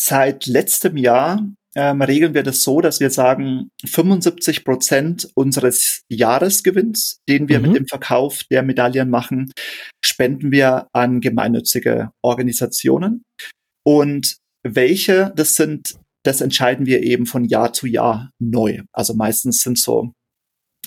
seit 0.00 0.46
letztem 0.46 0.96
Jahr 0.96 1.40
ähm, 1.76 2.00
regeln 2.00 2.32
wir 2.32 2.42
das 2.42 2.62
so, 2.62 2.80
dass 2.80 3.00
wir 3.00 3.10
sagen, 3.10 3.70
75 3.84 4.64
Prozent 4.64 5.28
unseres 5.34 6.00
Jahresgewinns, 6.08 7.18
den 7.28 7.50
wir 7.50 7.60
mhm. 7.60 7.66
mit 7.66 7.76
dem 7.76 7.86
Verkauf 7.86 8.44
der 8.50 8.62
Medaillen 8.62 9.10
machen, 9.10 9.52
spenden 10.02 10.50
wir 10.50 10.88
an 10.94 11.20
gemeinnützige 11.20 12.12
Organisationen. 12.22 13.22
Und 13.84 14.38
welche 14.66 15.34
das 15.36 15.54
sind, 15.54 15.96
das 16.24 16.40
entscheiden 16.40 16.86
wir 16.86 17.02
eben 17.02 17.26
von 17.26 17.44
Jahr 17.44 17.74
zu 17.74 17.86
Jahr 17.86 18.30
neu. 18.40 18.80
Also 18.92 19.14
meistens 19.14 19.60
sind 19.60 19.78
so 19.78 20.12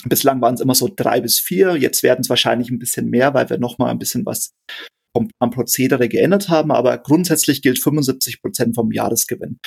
Bislang 0.06 0.40
waren 0.40 0.54
es 0.54 0.62
immer 0.62 0.74
so 0.74 0.88
drei 0.94 1.20
bis 1.20 1.40
vier. 1.40 1.76
Jetzt 1.76 2.02
werden 2.02 2.20
es 2.22 2.30
wahrscheinlich 2.30 2.70
ein 2.70 2.78
bisschen 2.78 3.10
mehr, 3.10 3.34
weil 3.34 3.50
wir 3.50 3.58
noch 3.58 3.76
mal 3.76 3.90
ein 3.90 3.98
bisschen 3.98 4.24
was 4.24 4.52
am 5.38 5.50
Prozedere 5.50 6.08
geändert 6.08 6.48
haben, 6.48 6.70
aber 6.70 6.98
grundsätzlich 6.98 7.62
gilt 7.62 7.78
75 7.78 8.42
Prozent 8.42 8.74
vom 8.74 8.92
Jahresgewinn. 8.92 9.58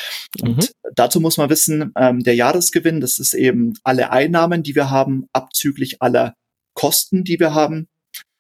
Mhm. 0.42 0.50
Und 0.50 0.74
dazu 0.96 1.20
muss 1.20 1.38
man 1.38 1.50
wissen, 1.50 1.92
ähm, 1.98 2.24
der 2.24 2.36
Jahresgewinn, 2.36 3.02
das 3.02 3.20
ist 3.20 3.34
eben 3.34 3.74
alle 3.84 4.12
Einnahmen, 4.12 4.64
die 4.64 4.76
wir 4.76 4.90
haben, 4.90 5.26
abzüglich 5.34 6.02
aller 6.02 6.34
Kosten, 6.76 7.24
die 7.24 7.40
wir 7.40 7.54
haben. 7.54 7.88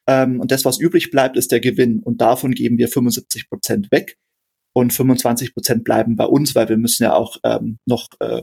Ähm, 0.07 0.39
und 0.39 0.51
das, 0.51 0.65
was 0.65 0.79
übrig 0.79 1.11
bleibt, 1.11 1.37
ist 1.37 1.51
der 1.51 1.59
Gewinn. 1.59 1.99
Und 1.99 2.21
davon 2.21 2.51
geben 2.51 2.77
wir 2.77 2.87
75 2.87 3.49
Prozent 3.49 3.91
weg. 3.91 4.17
Und 4.75 4.91
25 4.91 5.53
Prozent 5.53 5.83
bleiben 5.83 6.15
bei 6.15 6.25
uns, 6.25 6.55
weil 6.55 6.67
wir 6.67 6.77
müssen 6.77 7.03
ja 7.03 7.13
auch 7.13 7.37
ähm, 7.43 7.77
noch 7.85 8.07
äh, 8.19 8.41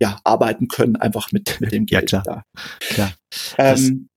ja, 0.00 0.18
arbeiten 0.24 0.68
können, 0.68 0.96
einfach 0.96 1.32
mit, 1.32 1.60
mit 1.60 1.72
dem 1.72 1.86
Geld. 1.86 2.12
ja, 2.12 2.22
klar. 2.22 2.44
klar. 2.80 3.12
Ähm, 3.58 4.08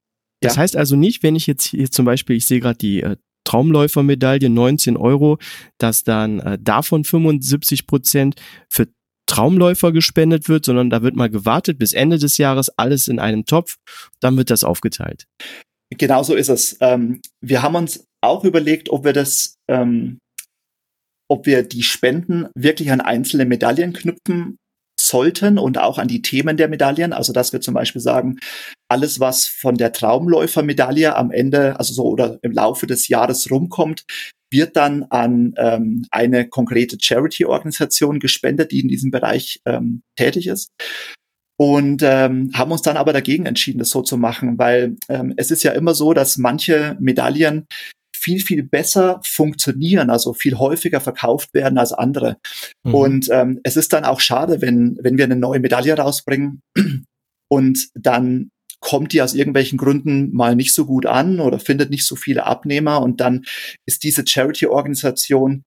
das, 0.41 0.51
das 0.51 0.55
ja. 0.55 0.61
heißt 0.61 0.75
also 0.77 0.95
nicht, 0.95 1.21
wenn 1.23 1.35
ich 1.35 1.47
jetzt 1.47 1.65
hier 1.65 1.91
zum 1.91 2.05
Beispiel, 2.05 2.37
ich 2.37 2.45
sehe 2.45 2.59
gerade 2.59 2.77
die 2.77 3.01
äh, 3.01 3.17
Traumläufermedaille 3.49 4.49
19 4.49 4.95
Euro, 4.95 5.39
dass 5.79 6.03
dann 6.03 6.39
äh, 6.39 6.59
davon 6.61 7.03
75 7.03 7.87
Prozent 7.87 8.35
für 8.69 8.87
Traumläufer 9.25 9.91
gespendet 9.91 10.49
wird, 10.49 10.65
sondern 10.65 10.89
da 10.89 11.01
wird 11.01 11.15
mal 11.15 11.29
gewartet 11.29 11.79
bis 11.79 11.93
Ende 11.93 12.19
des 12.19 12.37
Jahres 12.37 12.69
alles 12.77 13.07
in 13.07 13.19
einem 13.19 13.45
Topf, 13.45 13.77
dann 14.19 14.37
wird 14.37 14.51
das 14.51 14.63
aufgeteilt. 14.63 15.25
Genau 15.97 16.21
so 16.21 16.35
ist 16.35 16.49
es. 16.49 16.77
Ähm, 16.81 17.21
wir 17.41 17.63
haben 17.63 17.75
uns 17.75 18.05
auch 18.21 18.43
überlegt, 18.43 18.89
ob 18.89 19.05
wir 19.05 19.13
das, 19.13 19.55
ähm, 19.67 20.19
ob 21.27 21.47
wir 21.47 21.63
die 21.63 21.83
Spenden 21.83 22.47
wirklich 22.55 22.91
an 22.91 23.01
einzelne 23.01 23.45
Medaillen 23.45 23.93
knüpfen 23.93 24.57
sollten 24.99 25.57
und 25.57 25.77
auch 25.77 25.97
an 25.97 26.07
die 26.07 26.21
Themen 26.21 26.57
der 26.57 26.67
Medaillen. 26.67 27.13
Also 27.13 27.33
dass 27.33 27.53
wir 27.53 27.61
zum 27.61 27.73
Beispiel 27.73 28.01
sagen, 28.01 28.39
alles, 28.89 29.19
was 29.19 29.45
von 29.45 29.75
der 29.75 29.91
Traumläufermedaille 29.91 31.15
am 31.15 31.31
Ende, 31.31 31.79
also 31.79 31.93
so 31.93 32.03
oder 32.05 32.39
im 32.41 32.51
Laufe 32.51 32.87
des 32.87 33.07
Jahres 33.07 33.49
rumkommt, 33.51 34.05
wird 34.51 34.75
dann 34.75 35.03
an 35.03 35.53
ähm, 35.57 36.05
eine 36.11 36.47
konkrete 36.47 36.97
Charity-Organisation 36.99 38.19
gespendet, 38.19 38.71
die 38.71 38.79
in 38.79 38.87
diesem 38.87 39.11
Bereich 39.11 39.61
ähm, 39.65 40.01
tätig 40.15 40.47
ist. 40.47 40.69
Und 41.57 42.01
ähm, 42.03 42.51
haben 42.53 42.71
uns 42.71 42.81
dann 42.81 42.95
aber 42.95 43.11
dagegen 43.11 43.45
entschieden, 43.45 43.79
das 43.79 43.89
so 43.89 44.01
zu 44.01 44.17
machen, 44.17 44.57
weil 44.57 44.95
ähm, 45.09 45.33
es 45.35 45.51
ist 45.51 45.63
ja 45.63 45.73
immer 45.73 45.93
so, 45.93 46.13
dass 46.13 46.37
manche 46.37 46.95
Medaillen 47.01 47.67
viel, 48.29 48.39
viel 48.41 48.63
besser 48.63 49.19
funktionieren, 49.23 50.09
also 50.09 50.33
viel 50.33 50.57
häufiger 50.57 51.01
verkauft 51.01 51.53
werden 51.53 51.79
als 51.79 51.93
andere. 51.93 52.37
Mhm. 52.83 52.95
Und 52.95 53.29
ähm, 53.31 53.59
es 53.63 53.75
ist 53.75 53.91
dann 53.93 54.05
auch 54.05 54.19
schade, 54.19 54.61
wenn, 54.61 54.97
wenn 55.01 55.17
wir 55.17 55.25
eine 55.25 55.35
neue 55.35 55.59
Medaille 55.59 55.97
rausbringen 55.97 56.61
und 57.49 57.89
dann 57.95 58.51
kommt 58.81 59.13
die 59.13 59.21
aus 59.21 59.33
irgendwelchen 59.33 59.77
Gründen 59.77 60.31
mal 60.31 60.55
nicht 60.55 60.73
so 60.73 60.85
gut 60.85 61.05
an 61.05 61.39
oder 61.39 61.59
findet 61.59 61.89
nicht 61.89 62.05
so 62.05 62.15
viele 62.15 62.45
Abnehmer 62.45 63.01
und 63.01 63.19
dann 63.19 63.43
ist 63.85 64.03
diese 64.03 64.25
Charity-Organisation 64.25 65.63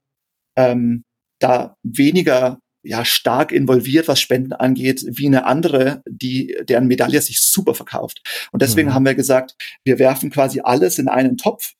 ähm, 0.57 1.03
da 1.40 1.75
weniger 1.83 2.59
ja 2.85 3.05
stark 3.05 3.53
involviert, 3.53 4.09
was 4.09 4.20
Spenden 4.20 4.53
angeht, 4.53 5.05
wie 5.07 5.27
eine 5.27 5.44
andere, 5.46 6.03
die 6.09 6.57
deren 6.68 6.87
Medaille 6.87 7.20
sich 7.20 7.40
super 7.40 7.75
verkauft. 7.75 8.22
Und 8.51 8.62
deswegen 8.62 8.88
mhm. 8.88 8.94
haben 8.94 9.05
wir 9.05 9.14
gesagt, 9.14 9.55
wir 9.85 9.98
werfen 9.98 10.31
quasi 10.31 10.61
alles 10.62 10.98
in 10.98 11.09
einen 11.09 11.37
Topf 11.37 11.75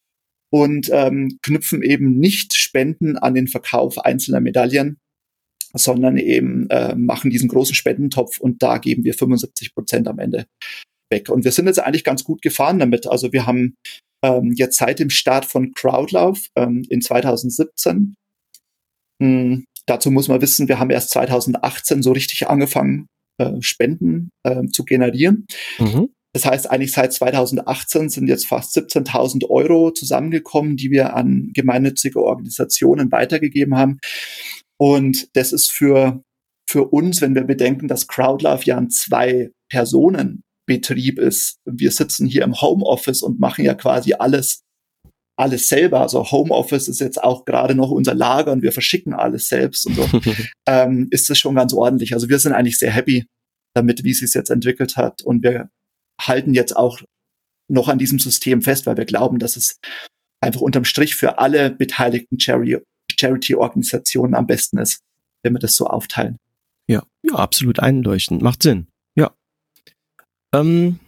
und 0.53 0.91
ähm, 0.93 1.39
knüpfen 1.43 1.83
eben 1.83 2.19
nicht 2.19 2.55
Spenden 2.55 3.17
an 3.17 3.35
den 3.35 3.49
Verkauf 3.49 3.99
einzelner 3.99 4.41
Medaillen, 4.41 4.99
sondern 5.73 6.19
eben 6.19 6.69
äh, 6.69 6.95
machen 6.95 7.31
diesen 7.31 7.49
großen 7.49 7.75
Spendentopf 7.75 8.39
und 8.39 8.63
da 8.63 8.77
geben 8.79 9.05
wir 9.05 9.15
75 9.15 9.75
Prozent 9.75 10.09
am 10.09 10.19
Ende 10.19 10.47
weg. 11.11 11.31
Und 11.31 11.45
wir 11.45 11.53
sind 11.53 11.67
jetzt 11.67 11.79
eigentlich 11.79 12.05
ganz 12.05 12.23
gut 12.25 12.43
gefahren 12.43 12.79
damit. 12.79 13.07
Also 13.07 13.33
wir 13.33 13.47
haben 13.47 13.77
ähm, 14.23 14.53
jetzt 14.55 14.77
seit 14.77 14.99
dem 14.99 15.09
Start 15.09 15.47
von 15.47 15.73
Crowdlauf 15.73 16.47
ähm, 16.57 16.85
in 16.91 17.01
2017 17.01 18.15
mh, 19.21 19.27
hm, 19.27 19.65
dazu 19.87 20.11
muss 20.11 20.29
man 20.29 20.43
wissen, 20.43 20.69
wir 20.69 20.79
haben 20.79 20.91
erst 20.91 21.11
2018 21.11 22.03
so 22.03 22.13
richtig 22.13 22.49
angefangen, 22.49 23.07
äh, 23.39 23.61
Spenden 23.61 24.31
äh, 24.45 24.67
zu 24.67 24.85
generieren. 24.85 25.47
Mhm. 25.79 26.11
Das 26.35 26.47
heißt, 26.47 26.71
eigentlich 26.71 26.93
seit 26.93 27.13
2018 27.13 28.09
sind 28.09 28.27
jetzt 28.27 28.47
fast 28.47 28.75
17.000 28.77 29.51
Euro 29.51 29.91
zusammengekommen, 29.91 30.77
die 30.77 30.91
wir 30.91 31.15
an 31.15 31.51
gemeinnützige 31.53 32.23
Organisationen 32.23 33.13
weitergegeben 33.13 33.77
haben. 33.77 33.99
Und 34.79 35.29
das 35.37 35.53
ist 35.53 35.71
für, 35.71 36.23
für 36.69 36.85
uns, 36.85 37.21
wenn 37.21 37.35
wir 37.35 37.45
bedenken, 37.45 37.87
dass 37.87 38.09
CrowdLove 38.09 38.65
ja 38.65 38.79
ein 38.79 38.89
Zwei-Personen-Betrieb 38.89 41.19
ist. 41.19 41.59
Wir 41.67 41.91
sitzen 41.91 42.27
hier 42.27 42.45
im 42.45 42.59
Homeoffice 42.61 43.21
und 43.23 43.39
machen 43.39 43.65
ja 43.65 43.75
quasi 43.75 44.15
alles 44.15 44.63
alles 45.37 45.69
selber. 45.69 46.01
Also 46.01 46.31
Homeoffice 46.31 46.89
ist 46.89 47.01
jetzt 47.01 47.23
auch 47.23 47.45
gerade 47.45 47.75
noch 47.75 47.91
unser 47.91 48.15
Lager 48.15 48.53
und 48.53 48.63
wir 48.63 48.73
verschicken 48.73 49.15
alles 49.15 49.49
selbst 49.49 49.87
und 49.87 49.97
so. 49.97 50.09
ähm, 50.69 51.09
ist 51.11 51.31
das 51.31 51.39
schon 51.39 51.55
ganz 51.55 51.73
ordentlich. 51.73 52.15
Also 52.15 52.29
wir 52.29 52.39
sind 52.39 52.53
eigentlich 52.53 52.79
sehr 52.79 52.93
happy 52.93 53.27
damit, 53.75 54.05
wie 54.05 54.11
es 54.11 54.19
sich 54.19 54.35
jetzt 54.35 54.51
entwickelt 54.51 54.97
hat. 54.97 55.23
Und 55.23 55.43
wir 55.43 55.71
halten 56.27 56.55
jetzt 56.55 56.77
auch 56.77 57.01
noch 57.69 57.89
an 57.89 57.99
diesem 57.99 58.19
System 58.19 58.63
fest, 58.63 58.87
weil 58.87 58.97
wir 58.97 59.05
glauben, 59.05 59.39
dass 59.39 59.57
es 59.57 59.79
einfach 60.41 60.61
unterm 60.61 60.85
Strich 60.85 61.15
für 61.15 61.39
alle 61.39 61.71
beteiligten 61.71 62.39
Charity-Organisationen 62.41 64.35
am 64.35 64.47
besten 64.47 64.79
ist, 64.79 65.01
wenn 65.43 65.55
wir 65.55 65.61
das 65.61 65.77
so 65.77 65.87
aufteilen. 65.87 66.37
Ja, 66.89 67.05
ja, 67.23 67.35
absolut 67.35 67.81
einleuchtend. 67.81 68.43
Macht 68.43 68.63
Sinn. 68.63 68.89
Ja. 69.17 69.35
Ähm, 70.55 70.99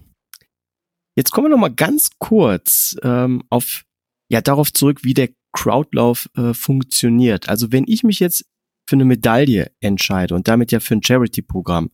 jetzt 1.16 1.32
kommen 1.32 1.46
wir 1.46 1.50
noch 1.50 1.58
mal 1.58 1.74
ganz 1.74 2.10
kurz 2.18 2.96
ähm, 3.02 3.42
auf 3.50 3.84
ja 4.30 4.40
darauf 4.40 4.72
zurück, 4.72 5.04
wie 5.04 5.14
der 5.14 5.30
Crowdlauf 5.52 6.28
äh, 6.36 6.54
funktioniert. 6.54 7.48
Also 7.48 7.72
wenn 7.72 7.84
ich 7.86 8.02
mich 8.02 8.20
jetzt 8.20 8.44
für 8.86 8.96
eine 8.96 9.04
Medaille 9.04 9.70
entscheide 9.80 10.34
und 10.34 10.48
damit 10.48 10.72
ja 10.72 10.80
für 10.80 10.94
ein 10.94 11.02
Charity-Programm, 11.02 11.90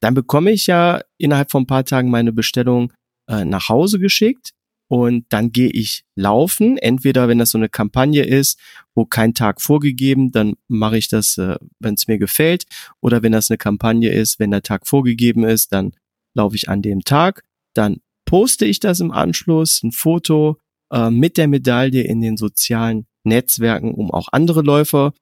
dann 0.00 0.14
bekomme 0.14 0.50
ich 0.50 0.66
ja 0.66 1.00
innerhalb 1.18 1.50
von 1.50 1.62
ein 1.62 1.66
paar 1.66 1.84
Tagen 1.84 2.10
meine 2.10 2.32
Bestellung 2.32 2.92
äh, 3.28 3.44
nach 3.44 3.68
Hause 3.68 3.98
geschickt 3.98 4.52
und 4.92 5.24
dann 5.30 5.52
gehe 5.52 5.70
ich 5.70 6.04
laufen. 6.16 6.76
Entweder 6.76 7.26
wenn 7.26 7.38
das 7.38 7.50
so 7.50 7.56
eine 7.56 7.70
Kampagne 7.70 8.24
ist, 8.24 8.58
wo 8.94 9.06
kein 9.06 9.32
Tag 9.32 9.62
vorgegeben, 9.62 10.32
dann 10.32 10.54
mache 10.68 10.98
ich 10.98 11.08
das, 11.08 11.38
äh, 11.38 11.56
wenn 11.78 11.94
es 11.94 12.08
mir 12.08 12.18
gefällt. 12.18 12.64
Oder 13.00 13.22
wenn 13.22 13.32
das 13.32 13.50
eine 13.50 13.56
Kampagne 13.56 14.10
ist, 14.12 14.38
wenn 14.38 14.50
der 14.50 14.62
Tag 14.62 14.86
vorgegeben 14.86 15.44
ist, 15.44 15.72
dann 15.72 15.92
laufe 16.34 16.56
ich 16.56 16.68
an 16.68 16.82
dem 16.82 17.04
Tag. 17.04 17.42
Dann 17.74 18.00
poste 18.26 18.66
ich 18.66 18.80
das 18.80 19.00
im 19.00 19.12
Anschluss, 19.12 19.82
ein 19.82 19.92
Foto 19.92 20.58
äh, 20.92 21.10
mit 21.10 21.38
der 21.38 21.48
Medaille 21.48 22.02
in 22.02 22.20
den 22.20 22.36
sozialen 22.36 23.06
Netzwerken, 23.24 23.94
um 23.94 24.10
auch 24.10 24.28
andere 24.32 24.60
Läufer 24.60 25.14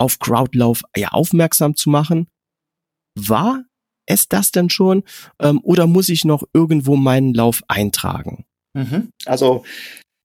auf 0.00 0.18
Crowdlauf 0.18 0.82
ja, 0.96 1.08
aufmerksam 1.08 1.76
zu 1.76 1.90
machen. 1.90 2.26
War 3.18 3.64
es 4.06 4.28
das 4.28 4.50
denn 4.50 4.70
schon 4.70 5.04
ähm, 5.40 5.60
oder 5.62 5.86
muss 5.86 6.08
ich 6.08 6.24
noch 6.24 6.44
irgendwo 6.52 6.96
meinen 6.96 7.34
Lauf 7.34 7.62
eintragen? 7.68 8.44
Mhm. 8.74 9.10
Also 9.26 9.64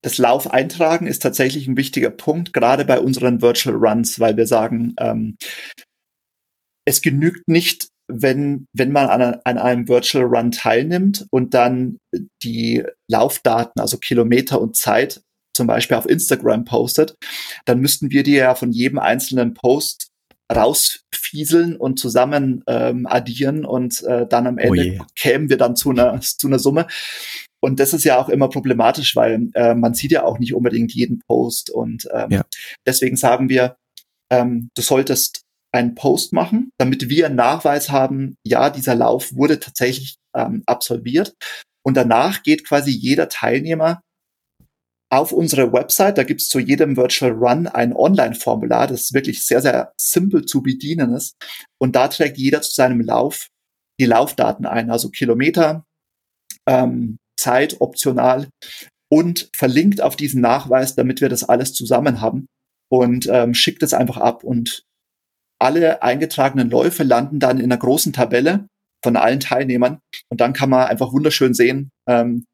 das 0.01 0.17
Lauf 0.17 0.51
eintragen 0.51 1.07
ist 1.07 1.21
tatsächlich 1.21 1.67
ein 1.67 1.77
wichtiger 1.77 2.11
Punkt, 2.11 2.53
gerade 2.53 2.85
bei 2.85 2.99
unseren 2.99 3.41
Virtual 3.41 3.75
Runs, 3.75 4.19
weil 4.19 4.37
wir 4.37 4.47
sagen, 4.47 4.93
ähm, 4.99 5.35
es 6.87 7.01
genügt 7.01 7.47
nicht, 7.47 7.89
wenn, 8.07 8.67
wenn 8.71 8.91
man 8.91 9.07
an, 9.07 9.39
an 9.43 9.57
einem 9.57 9.87
Virtual 9.87 10.25
Run 10.25 10.51
teilnimmt 10.51 11.25
und 11.31 11.55
dann 11.55 11.97
die 12.43 12.83
Laufdaten, 13.09 13.81
also 13.81 13.97
Kilometer 13.97 14.61
und 14.61 14.75
Zeit, 14.75 15.21
zum 15.55 15.67
Beispiel 15.67 15.97
auf 15.97 16.07
Instagram 16.07 16.65
postet, 16.65 17.15
dann 17.65 17.79
müssten 17.79 18.11
wir 18.11 18.23
die 18.23 18.33
ja 18.33 18.55
von 18.55 18.71
jedem 18.71 18.99
einzelnen 18.99 19.53
Post 19.53 20.09
rausfieseln 20.53 21.75
und 21.75 21.97
zusammen 21.97 22.63
ähm, 22.67 23.07
addieren 23.07 23.65
und 23.65 24.03
äh, 24.03 24.27
dann 24.27 24.45
am 24.45 24.57
oh 24.57 24.59
Ende 24.59 24.99
oh 25.01 25.05
kämen 25.15 25.49
wir 25.49 25.57
dann 25.57 25.75
zu 25.75 25.89
einer, 25.89 26.19
zu 26.21 26.47
einer 26.47 26.59
Summe. 26.59 26.87
Und 27.61 27.79
das 27.79 27.93
ist 27.93 28.03
ja 28.03 28.19
auch 28.19 28.29
immer 28.29 28.47
problematisch, 28.49 29.15
weil 29.15 29.49
äh, 29.55 29.73
man 29.73 29.95
sieht 29.95 30.11
ja 30.11 30.23
auch 30.23 30.37
nicht 30.37 30.53
unbedingt 30.53 30.93
jeden 30.93 31.19
Post. 31.27 31.71
Und 31.71 32.07
ähm, 32.13 32.29
ja. 32.29 32.45
deswegen 32.85 33.15
sagen 33.15 33.49
wir, 33.49 33.75
ähm, 34.31 34.69
du 34.75 34.83
solltest 34.83 35.41
einen 35.71 35.95
Post 35.95 36.31
machen, 36.31 36.69
damit 36.77 37.09
wir 37.09 37.25
einen 37.25 37.35
Nachweis 37.35 37.89
haben, 37.89 38.35
ja, 38.45 38.69
dieser 38.69 38.95
Lauf 38.95 39.35
wurde 39.35 39.59
tatsächlich 39.59 40.17
ähm, 40.35 40.61
absolviert. 40.67 41.33
Und 41.83 41.97
danach 41.97 42.43
geht 42.43 42.67
quasi 42.67 42.91
jeder 42.91 43.29
Teilnehmer 43.29 44.01
auf 45.11 45.31
unsere 45.31 45.71
Website. 45.71 46.17
Da 46.17 46.23
gibt 46.23 46.41
es 46.41 46.49
zu 46.49 46.59
jedem 46.59 46.97
Virtual 46.97 47.31
Run 47.31 47.67
ein 47.67 47.93
Online-Formular, 47.93 48.87
das 48.87 49.13
wirklich 49.13 49.45
sehr, 49.45 49.61
sehr 49.61 49.93
simpel 49.99 50.45
zu 50.45 50.61
bedienen 50.61 51.13
ist. 51.13 51.35
Und 51.79 51.95
da 51.95 52.07
trägt 52.07 52.37
jeder 52.37 52.61
zu 52.61 52.73
seinem 52.73 53.01
Lauf 53.01 53.49
die 53.99 54.05
Laufdaten 54.05 54.65
ein, 54.65 54.89
also 54.89 55.09
Kilometer, 55.09 55.85
ähm, 56.67 57.17
Zeit 57.39 57.77
optional 57.79 58.49
und 59.09 59.49
verlinkt 59.55 60.01
auf 60.01 60.15
diesen 60.15 60.41
Nachweis, 60.41 60.95
damit 60.95 61.21
wir 61.21 61.29
das 61.29 61.43
alles 61.43 61.73
zusammen 61.73 62.21
haben 62.21 62.47
und 62.91 63.27
ähm, 63.31 63.53
schickt 63.53 63.83
es 63.83 63.93
einfach 63.93 64.17
ab. 64.17 64.43
Und 64.43 64.83
alle 65.61 66.03
eingetragenen 66.03 66.69
Läufe 66.69 67.03
landen 67.03 67.39
dann 67.39 67.59
in 67.59 67.65
einer 67.65 67.77
großen 67.77 68.13
Tabelle 68.13 68.67
von 69.03 69.15
allen 69.15 69.39
Teilnehmern. 69.39 69.99
Und 70.29 70.41
dann 70.41 70.53
kann 70.53 70.69
man 70.69 70.87
einfach 70.87 71.13
wunderschön 71.13 71.53
sehen, 71.53 71.91
ähm, 72.07 72.45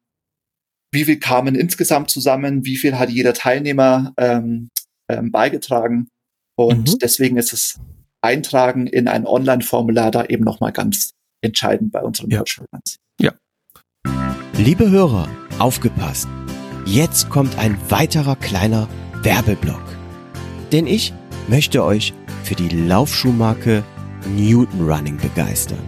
wie 0.92 1.04
viel 1.04 1.18
kamen 1.18 1.54
insgesamt 1.54 2.10
zusammen, 2.10 2.64
wie 2.64 2.76
viel 2.76 2.98
hat 2.98 3.10
jeder 3.10 3.32
Teilnehmer 3.32 4.12
ähm, 4.18 4.68
ähm, 5.08 5.32
beigetragen. 5.32 6.08
Und 6.56 6.92
mhm. 6.92 6.98
deswegen 7.00 7.38
ist 7.38 7.52
das 7.52 7.80
Eintragen 8.20 8.86
in 8.86 9.08
ein 9.08 9.26
Online-Formular 9.26 10.10
da 10.10 10.24
eben 10.26 10.44
nochmal 10.44 10.72
ganz 10.72 11.14
entscheidend 11.42 11.92
bei 11.92 12.02
unseren 12.02 12.30
ja. 12.30 12.44
Ja. 13.20 13.32
Liebe 14.56 14.90
Hörer, 14.90 15.28
aufgepasst. 15.58 16.28
Jetzt 16.84 17.30
kommt 17.30 17.58
ein 17.58 17.76
weiterer 17.88 18.36
kleiner 18.36 18.88
Werbeblock. 19.22 19.82
Denn 20.72 20.86
ich 20.86 21.12
möchte 21.48 21.84
euch 21.84 22.12
für 22.44 22.54
die 22.54 22.68
Laufschuhmarke 22.68 23.82
Newton 24.36 24.88
Running 24.88 25.16
begeistern. 25.16 25.82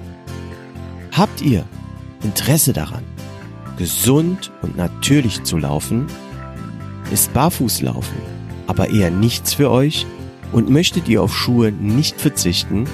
Habt 1.12 1.42
ihr 1.42 1.64
Interesse 2.22 2.72
daran, 2.72 3.04
gesund 3.76 4.52
und 4.62 4.76
natürlich 4.76 5.42
zu 5.44 5.58
laufen? 5.58 6.06
Ist 7.10 7.32
Barfußlaufen 7.32 8.34
aber 8.66 8.90
eher 8.90 9.10
nichts 9.10 9.54
für 9.54 9.70
euch 9.70 10.06
und 10.52 10.70
möchtet 10.70 11.08
ihr 11.08 11.22
auf 11.22 11.36
Schuhe 11.36 11.72
nicht 11.72 12.20
verzichten? 12.20 12.86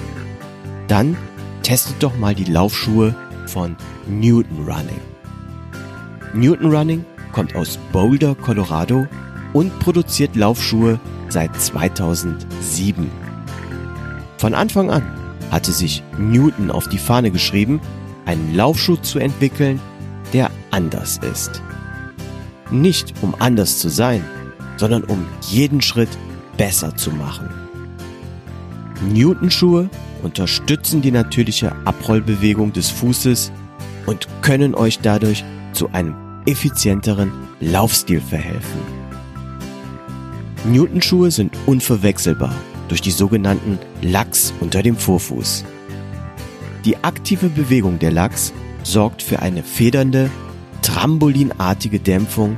Dann 0.87 1.15
testet 1.63 2.01
doch 2.03 2.17
mal 2.17 2.35
die 2.35 2.45
Laufschuhe 2.45 3.15
von 3.47 3.75
Newton 4.07 4.65
Running. 4.65 4.99
Newton 6.33 6.73
Running 6.73 7.05
kommt 7.31 7.55
aus 7.55 7.77
Boulder, 7.91 8.35
Colorado 8.35 9.07
und 9.53 9.77
produziert 9.79 10.35
Laufschuhe 10.35 10.99
seit 11.29 11.55
2007. 11.59 13.09
Von 14.37 14.53
Anfang 14.53 14.89
an 14.89 15.03
hatte 15.51 15.71
sich 15.71 16.03
Newton 16.17 16.71
auf 16.71 16.87
die 16.87 16.97
Fahne 16.97 17.31
geschrieben, 17.31 17.79
einen 18.25 18.55
Laufschuh 18.55 18.95
zu 18.97 19.19
entwickeln, 19.19 19.79
anders 20.81 21.19
ist. 21.31 21.61
Nicht 22.71 23.13
um 23.21 23.35
anders 23.37 23.77
zu 23.77 23.89
sein, 23.89 24.23
sondern 24.77 25.03
um 25.03 25.25
jeden 25.49 25.81
Schritt 25.81 26.09
besser 26.57 26.95
zu 26.95 27.11
machen. 27.11 27.49
Newton-Schuhe 29.13 29.89
unterstützen 30.23 31.01
die 31.01 31.11
natürliche 31.11 31.75
Abrollbewegung 31.85 32.73
des 32.73 32.89
Fußes 32.89 33.51
und 34.07 34.27
können 34.41 34.73
euch 34.73 34.99
dadurch 34.99 35.43
zu 35.73 35.89
einem 35.91 36.15
effizienteren 36.47 37.31
Laufstil 37.59 38.21
verhelfen. 38.21 38.79
Newton-Schuhe 40.65 41.29
sind 41.29 41.55
unverwechselbar 41.67 42.55
durch 42.87 43.01
die 43.01 43.11
sogenannten 43.11 43.77
Lachs 44.01 44.53
unter 44.59 44.81
dem 44.81 44.95
Vorfuß. 44.95 45.63
Die 46.85 46.97
aktive 47.03 47.49
Bewegung 47.49 47.99
der 47.99 48.11
Lachs 48.11 48.53
sorgt 48.83 49.21
für 49.21 49.39
eine 49.39 49.63
federnde 49.63 50.29
trambolinartige 50.81 51.99
Dämpfung, 51.99 52.57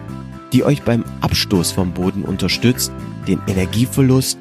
die 0.52 0.64
euch 0.64 0.84
beim 0.84 1.04
Abstoß 1.22 1.72
vom 1.72 1.94
Boden 1.94 2.24
unterstützt, 2.24 2.92
den 3.28 3.40
Energieverlust 3.48 4.38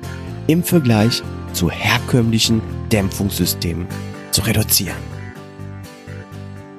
im 0.47 0.63
Vergleich 0.63 1.23
zu 1.53 1.71
herkömmlichen 1.71 2.61
Dämpfungssystemen 2.91 3.87
zu 4.31 4.43
reduzieren. 4.43 4.97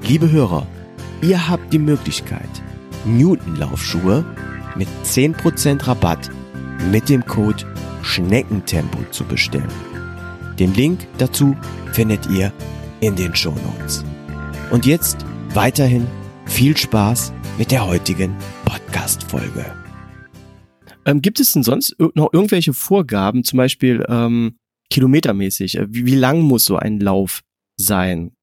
Liebe 0.02 0.30
Hörer, 0.30 0.68
ihr 1.22 1.48
habt 1.48 1.72
die 1.72 1.80
Möglichkeit, 1.80 2.50
Newton-Laufschuhe 3.06 4.26
mit 4.76 4.88
10% 5.06 5.88
Rabatt 5.88 6.30
mit 6.92 7.10
dem 7.10 7.26
Code 7.26 7.64
Schneckentempo 8.02 9.00
zu 9.12 9.24
bestellen. 9.24 9.68
Den 10.60 10.74
Link 10.74 11.08
dazu 11.18 11.56
findet 11.94 12.30
ihr 12.30 12.52
in 13.00 13.16
den 13.16 13.36
Show 13.36 13.56
Notes. 13.66 14.04
Und 14.72 14.86
jetzt 14.86 15.18
weiterhin 15.54 16.08
viel 16.46 16.76
Spaß 16.78 17.34
mit 17.58 17.72
der 17.72 17.86
heutigen 17.86 18.36
Podcast-Folge. 18.66 19.66
Ähm, 21.06 21.22
gibt 21.22 21.40
es 21.40 21.52
denn 21.52 21.64
sonst 21.64 21.96
noch 22.00 22.32
irgendwelche 22.32 22.74
Vorgaben, 22.74 23.44
zum 23.44 23.58
Beispiel 23.58 24.06
ähm, 24.08 24.58
kilometermäßig? 24.90 25.78
Äh, 25.78 25.94
wie, 25.94 26.06
wie 26.06 26.16
lang 26.16 26.42
muss 26.42 26.66
so 26.66 26.78
ein 26.78 27.00
Lauf 27.00 27.42
sein? 27.78 28.34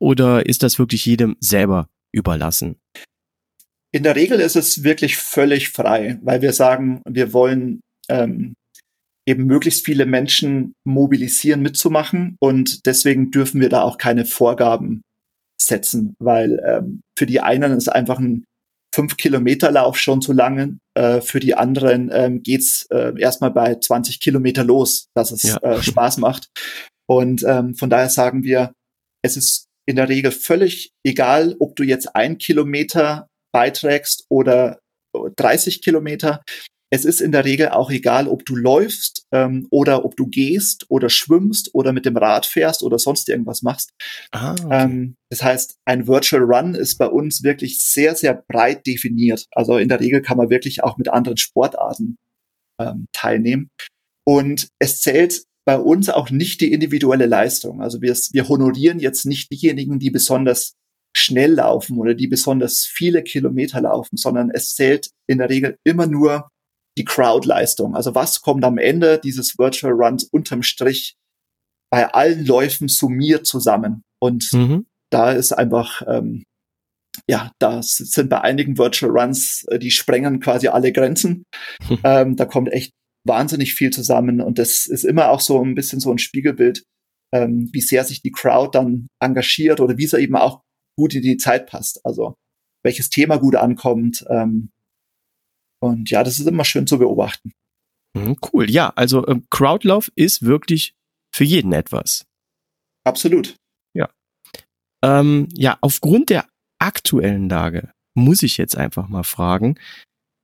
Oder 0.00 0.46
ist 0.46 0.62
das 0.62 0.78
wirklich 0.78 1.04
jedem 1.04 1.36
selber 1.40 1.88
überlassen? 2.12 2.76
In 3.92 4.04
der 4.04 4.16
Regel 4.16 4.40
ist 4.40 4.56
es 4.56 4.84
wirklich 4.84 5.16
völlig 5.16 5.68
frei, 5.68 6.18
weil 6.22 6.40
wir 6.40 6.52
sagen, 6.52 7.02
wir 7.06 7.32
wollen 7.32 7.80
ähm, 8.08 8.54
eben 9.26 9.44
möglichst 9.44 9.84
viele 9.84 10.06
Menschen 10.06 10.72
mobilisieren, 10.84 11.60
mitzumachen 11.62 12.36
und 12.40 12.86
deswegen 12.86 13.30
dürfen 13.30 13.60
wir 13.60 13.68
da 13.68 13.82
auch 13.82 13.98
keine 13.98 14.24
Vorgaben 14.24 15.02
setzen, 15.66 16.14
weil 16.18 16.62
ähm, 16.66 17.00
für 17.18 17.26
die 17.26 17.40
einen 17.40 17.72
ist 17.72 17.88
einfach 17.88 18.18
ein 18.18 18.44
fünf 18.94 19.16
Kilometer 19.16 19.70
Lauf 19.70 19.98
schon 19.98 20.20
zu 20.20 20.32
lange, 20.32 20.78
äh, 20.94 21.20
für 21.20 21.40
die 21.40 21.54
anderen 21.54 22.10
ähm, 22.12 22.42
geht's 22.42 22.86
äh, 22.90 23.18
erstmal 23.18 23.50
bei 23.50 23.74
20 23.76 24.20
Kilometer 24.20 24.64
los, 24.64 25.06
dass 25.14 25.30
es 25.30 25.42
ja. 25.44 25.56
äh, 25.58 25.82
Spaß 25.82 26.18
macht 26.18 26.48
und 27.08 27.42
ähm, 27.46 27.74
von 27.74 27.90
daher 27.90 28.08
sagen 28.08 28.42
wir, 28.44 28.72
es 29.24 29.36
ist 29.36 29.66
in 29.86 29.96
der 29.96 30.08
Regel 30.08 30.30
völlig 30.30 30.90
egal, 31.04 31.56
ob 31.58 31.76
du 31.76 31.82
jetzt 31.82 32.14
ein 32.14 32.38
Kilometer 32.38 33.28
beiträgst 33.52 34.26
oder 34.30 34.78
30 35.36 35.82
Kilometer. 35.82 36.42
Es 36.92 37.06
ist 37.06 37.22
in 37.22 37.32
der 37.32 37.46
Regel 37.46 37.70
auch 37.70 37.90
egal, 37.90 38.28
ob 38.28 38.44
du 38.44 38.54
läufst 38.54 39.26
ähm, 39.32 39.66
oder 39.70 40.04
ob 40.04 40.14
du 40.14 40.26
gehst 40.26 40.84
oder 40.90 41.08
schwimmst 41.08 41.74
oder 41.74 41.94
mit 41.94 42.04
dem 42.04 42.18
Rad 42.18 42.44
fährst 42.44 42.82
oder 42.82 42.98
sonst 42.98 43.30
irgendwas 43.30 43.62
machst. 43.62 43.92
Ah, 44.30 44.52
okay. 44.52 44.84
ähm, 44.84 45.16
das 45.30 45.42
heißt, 45.42 45.76
ein 45.86 46.06
Virtual 46.06 46.42
Run 46.42 46.74
ist 46.74 46.98
bei 46.98 47.06
uns 47.06 47.42
wirklich 47.42 47.80
sehr, 47.80 48.14
sehr 48.14 48.44
breit 48.46 48.86
definiert. 48.86 49.46
Also 49.52 49.78
in 49.78 49.88
der 49.88 50.00
Regel 50.00 50.20
kann 50.20 50.36
man 50.36 50.50
wirklich 50.50 50.84
auch 50.84 50.98
mit 50.98 51.08
anderen 51.08 51.38
Sportarten 51.38 52.18
ähm, 52.78 53.06
teilnehmen. 53.12 53.70
Und 54.26 54.68
es 54.78 55.00
zählt 55.00 55.44
bei 55.64 55.78
uns 55.78 56.10
auch 56.10 56.28
nicht 56.28 56.60
die 56.60 56.72
individuelle 56.72 57.26
Leistung. 57.26 57.80
Also 57.80 58.02
wir, 58.02 58.14
wir 58.32 58.48
honorieren 58.50 58.98
jetzt 58.98 59.24
nicht 59.24 59.50
diejenigen, 59.50 59.98
die 59.98 60.10
besonders 60.10 60.74
schnell 61.16 61.54
laufen 61.54 61.96
oder 61.98 62.12
die 62.12 62.26
besonders 62.26 62.84
viele 62.84 63.22
Kilometer 63.22 63.80
laufen, 63.80 64.18
sondern 64.18 64.50
es 64.50 64.74
zählt 64.74 65.10
in 65.26 65.38
der 65.38 65.48
Regel 65.48 65.78
immer 65.84 66.06
nur 66.06 66.50
die 66.98 67.04
Crowd-Leistung. 67.04 67.94
Also 67.94 68.14
was 68.14 68.42
kommt 68.42 68.64
am 68.64 68.78
Ende 68.78 69.18
dieses 69.18 69.58
Virtual 69.58 69.92
Runs 69.92 70.24
unterm 70.24 70.62
Strich 70.62 71.16
bei 71.90 72.12
allen 72.12 72.46
Läufen 72.46 72.88
summiert 72.88 73.46
zusammen. 73.46 74.02
Und 74.20 74.50
mhm. 74.52 74.86
da 75.10 75.32
ist 75.32 75.52
einfach, 75.52 76.02
ähm, 76.06 76.44
ja, 77.28 77.52
da 77.58 77.82
sind 77.82 78.30
bei 78.30 78.40
einigen 78.40 78.78
Virtual 78.78 79.12
Runs, 79.12 79.64
äh, 79.68 79.78
die 79.78 79.90
sprengen 79.90 80.40
quasi 80.40 80.68
alle 80.68 80.92
Grenzen. 80.92 81.44
ähm, 82.04 82.36
da 82.36 82.46
kommt 82.46 82.72
echt 82.72 82.92
wahnsinnig 83.26 83.74
viel 83.74 83.90
zusammen 83.90 84.40
und 84.40 84.58
das 84.58 84.86
ist 84.86 85.04
immer 85.04 85.30
auch 85.30 85.40
so 85.40 85.62
ein 85.62 85.74
bisschen 85.74 86.00
so 86.00 86.10
ein 86.10 86.18
Spiegelbild, 86.18 86.82
ähm, 87.32 87.68
wie 87.72 87.80
sehr 87.80 88.04
sich 88.04 88.20
die 88.22 88.32
Crowd 88.32 88.76
dann 88.76 89.06
engagiert 89.20 89.80
oder 89.80 89.96
wie 89.96 90.04
es 90.04 90.12
eben 90.14 90.34
auch 90.34 90.62
gut 90.98 91.14
in 91.14 91.22
die 91.22 91.36
Zeit 91.36 91.66
passt. 91.66 92.00
Also 92.04 92.34
welches 92.84 93.10
Thema 93.10 93.36
gut 93.36 93.54
ankommt. 93.54 94.24
Ähm, 94.28 94.70
und 95.82 96.10
ja, 96.10 96.22
das 96.22 96.38
ist 96.38 96.46
immer 96.46 96.64
schön 96.64 96.86
zu 96.86 96.98
beobachten. 96.98 97.52
Mhm, 98.16 98.36
cool. 98.52 98.70
Ja, 98.70 98.92
also 98.94 99.26
ähm, 99.26 99.46
Crowdlauf 99.50 100.12
ist 100.14 100.42
wirklich 100.42 100.94
für 101.34 101.44
jeden 101.44 101.72
etwas. 101.72 102.24
Absolut. 103.04 103.56
Ja. 103.94 104.08
Ähm, 105.04 105.48
ja, 105.52 105.78
aufgrund 105.80 106.30
der 106.30 106.46
aktuellen 106.78 107.48
Lage 107.48 107.92
muss 108.14 108.42
ich 108.42 108.58
jetzt 108.58 108.76
einfach 108.76 109.08
mal 109.08 109.24
fragen. 109.24 109.78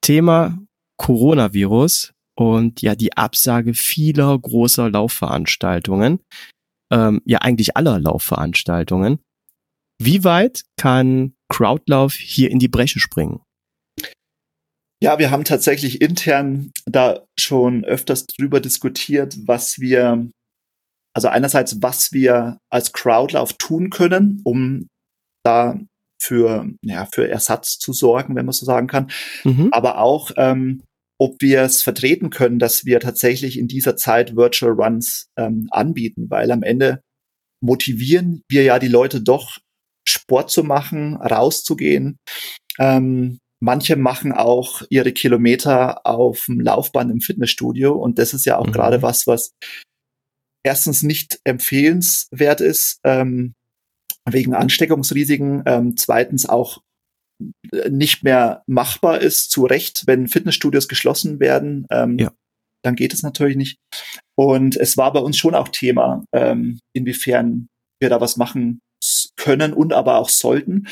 Thema 0.03 0.59
Coronavirus 0.97 2.13
und 2.37 2.83
ja 2.83 2.97
die 2.97 3.17
Absage 3.17 3.75
vieler 3.75 4.37
großer 4.37 4.91
Laufveranstaltungen, 4.91 6.21
ähm, 6.93 7.21
ja 7.25 7.39
eigentlich 7.39 7.77
aller 7.77 8.01
Laufveranstaltungen. 8.01 9.21
Wie 10.01 10.25
weit 10.25 10.65
kann 10.77 11.35
Crowdlauf 11.49 12.15
hier 12.15 12.51
in 12.51 12.59
die 12.59 12.69
Bresche 12.69 12.99
springen? 12.99 13.41
Ja, 15.03 15.19
wir 15.19 15.31
haben 15.31 15.45
tatsächlich 15.45 16.01
intern 16.01 16.73
da 16.87 17.25
schon 17.39 17.85
öfters 17.85 18.27
drüber 18.27 18.61
diskutiert, 18.61 19.37
was 19.47 19.79
wir, 19.79 20.29
also 21.15 21.29
einerseits, 21.29 21.81
was 21.83 22.13
wir 22.13 22.59
als 22.71 22.93
Crowdlauf 22.93 23.53
tun 23.53 23.91
können, 23.91 24.41
um 24.45 24.89
da 25.45 25.79
für, 26.21 26.69
ja, 26.83 27.07
für 27.07 27.29
Ersatz 27.29 27.79
zu 27.79 27.93
sorgen, 27.93 28.35
wenn 28.35 28.45
man 28.45 28.53
so 28.53 28.67
sagen 28.67 28.89
kann, 28.89 29.11
mhm. 29.45 29.69
aber 29.73 29.99
auch, 29.99 30.33
ähm, 30.37 30.83
ob 31.21 31.41
wir 31.41 31.63
es 31.63 31.83
vertreten 31.83 32.31
können, 32.31 32.59
dass 32.59 32.85
wir 32.85 33.01
tatsächlich 33.01 33.59
in 33.59 33.69
dieser 33.69 33.97
Zeit 33.97 34.37
Virtual 34.37 34.73
Runs 34.73 35.29
ähm, 35.37 35.69
anbieten, 35.71 36.27
weil 36.29 36.51
am 36.51 36.63
Ende 36.63 37.03
motivieren 37.61 38.43
wir 38.49 38.63
ja 38.63 38.79
die 38.79 38.89
Leute 38.89 39.21
doch, 39.21 39.59
Sport 40.09 40.51
zu 40.51 40.65
machen, 40.65 41.17
rauszugehen. 41.17 42.19
Ähm, 42.79 43.39
manche 43.61 43.97
machen 43.97 44.33
auch 44.33 44.83
ihre 44.91 45.13
Kilometer 45.13 46.07
auf 46.07 46.45
dem 46.47 46.61
Laufband 46.61 47.11
im 47.11 47.21
Fitnessstudio 47.21 47.93
und 47.93 48.19
das 48.19 48.35
ist 48.35 48.45
ja 48.45 48.59
auch 48.59 48.67
mhm. 48.67 48.73
gerade 48.73 49.03
was, 49.03 49.27
was 49.27 49.53
erstens 50.65 51.03
nicht 51.03 51.41
empfehlenswert 51.45 52.61
ist, 52.61 53.01
ähm, 53.05 53.55
wegen 54.29 54.55
Ansteckungsrisiken, 54.55 55.63
ähm, 55.67 55.97
zweitens 55.97 56.47
auch 56.49 56.83
nicht 57.89 58.25
mehr 58.25 58.63
machbar 58.67 59.21
ist, 59.21 59.51
zu 59.51 59.65
Recht, 59.65 60.05
wenn 60.07 60.29
Fitnessstudios 60.29 60.89
geschlossen 60.89 61.41
werden, 61.41 61.87
ähm, 61.91 62.19
ja. 62.19 62.33
dann 62.83 62.97
geht 62.97 63.15
es 63.15 63.23
natürlich 63.23 63.57
nicht. 63.57 63.79
Und 64.37 64.77
es 64.77 64.97
war 64.97 65.13
bei 65.13 65.21
uns 65.21 65.39
schon 65.39 65.55
auch 65.55 65.69
Thema, 65.69 66.25
ähm, 66.35 66.81
inwiefern 66.95 67.69
wir 68.01 68.11
da 68.11 68.21
was 68.21 68.37
machen 68.37 68.81
können 69.39 69.73
und 69.73 69.95
aber 69.95 70.17
auch 70.19 70.29
sollten. 70.29 70.87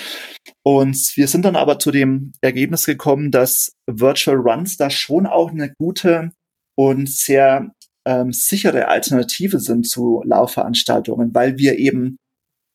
Und 0.63 1.13
wir 1.17 1.29
sind 1.29 1.45
dann 1.45 1.57
aber 1.57 1.79
zu 1.79 1.91
dem 1.91 2.33
Ergebnis 2.41 2.87
gekommen, 2.87 3.31
dass 3.31 3.73
Virtual 3.87 4.37
Runs 4.37 4.79
da 4.79 4.89
schon 4.89 5.27
auch 5.27 5.51
eine 5.51 5.75
gute 5.79 6.31
und 6.77 7.11
sehr 7.11 7.73
ähm, 8.07 8.33
sichere 8.33 8.89
Alternative 8.89 9.61
sind 9.61 9.87
zu 9.87 10.23
Laufveranstaltungen, 10.25 11.35
weil 11.35 11.59
wir 11.59 11.79
eben 11.79 12.17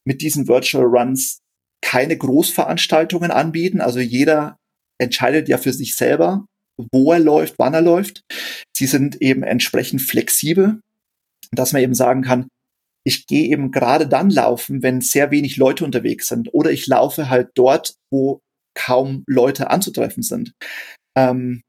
mit 0.05 0.21
diesen 0.21 0.47
Virtual 0.47 0.86
Runs 0.86 1.39
keine 1.81 2.17
Großveranstaltungen 2.17 3.31
anbieten. 3.31 3.81
Also 3.81 3.99
jeder 3.99 4.57
entscheidet 4.99 5.49
ja 5.49 5.57
für 5.57 5.73
sich 5.73 5.95
selber, 5.95 6.45
wo 6.91 7.12
er 7.13 7.19
läuft, 7.19 7.55
wann 7.57 7.73
er 7.73 7.81
läuft. 7.81 8.21
Sie 8.76 8.86
sind 8.86 9.22
eben 9.22 9.43
entsprechend 9.43 10.01
flexibel, 10.01 10.82
dass 11.51 11.74
man 11.74 11.82
eben 11.82 11.93
sagen 11.93 12.22
kann, 12.22 12.47
ich 13.06 13.26
gehe 13.28 13.49
eben 13.49 13.72
gerade 13.72 14.08
dann 14.08 14.30
laufen, 14.30 14.84
wenn 14.84 15.02
sehr 15.02 15.32
wenig 15.32 15.58
Leute 15.58 15.86
unterwegs 15.86 16.28
sind. 16.28 16.54
Oder 16.54 16.72
ich 16.72 16.88
laufe 16.88 17.30
halt 17.30 17.49
dort, 17.56 17.95
wo 18.12 18.41
kaum 18.78 19.24
Leute 19.28 19.70
anzutreffen 19.70 20.24
sind. 20.24 20.54
Ähm, 21.18 21.62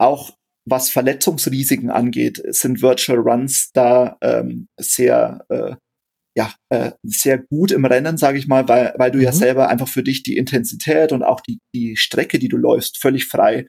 auch 0.00 0.34
was 0.68 0.90
Verletzungsrisiken 0.90 1.90
angeht, 1.90 2.42
sind 2.48 2.82
Virtual 2.82 3.18
Runs 3.18 3.70
da 3.72 4.16
ähm, 4.22 4.66
sehr 4.78 5.44
äh, 5.48 5.74
ja, 6.36 6.54
äh, 6.70 6.92
sehr 7.02 7.38
gut 7.38 7.72
im 7.72 7.84
Rennen, 7.84 8.16
sage 8.16 8.38
ich 8.38 8.46
mal, 8.46 8.68
weil, 8.68 8.94
weil 8.96 9.10
du 9.10 9.18
mhm. 9.18 9.24
ja 9.24 9.32
selber 9.32 9.68
einfach 9.68 9.88
für 9.88 10.02
dich 10.02 10.22
die 10.22 10.36
Intensität 10.36 11.12
und 11.12 11.22
auch 11.22 11.40
die, 11.40 11.58
die 11.74 11.96
Strecke, 11.96 12.38
die 12.38 12.48
du 12.48 12.56
läufst, 12.56 12.98
völlig 12.98 13.26
frei 13.26 13.66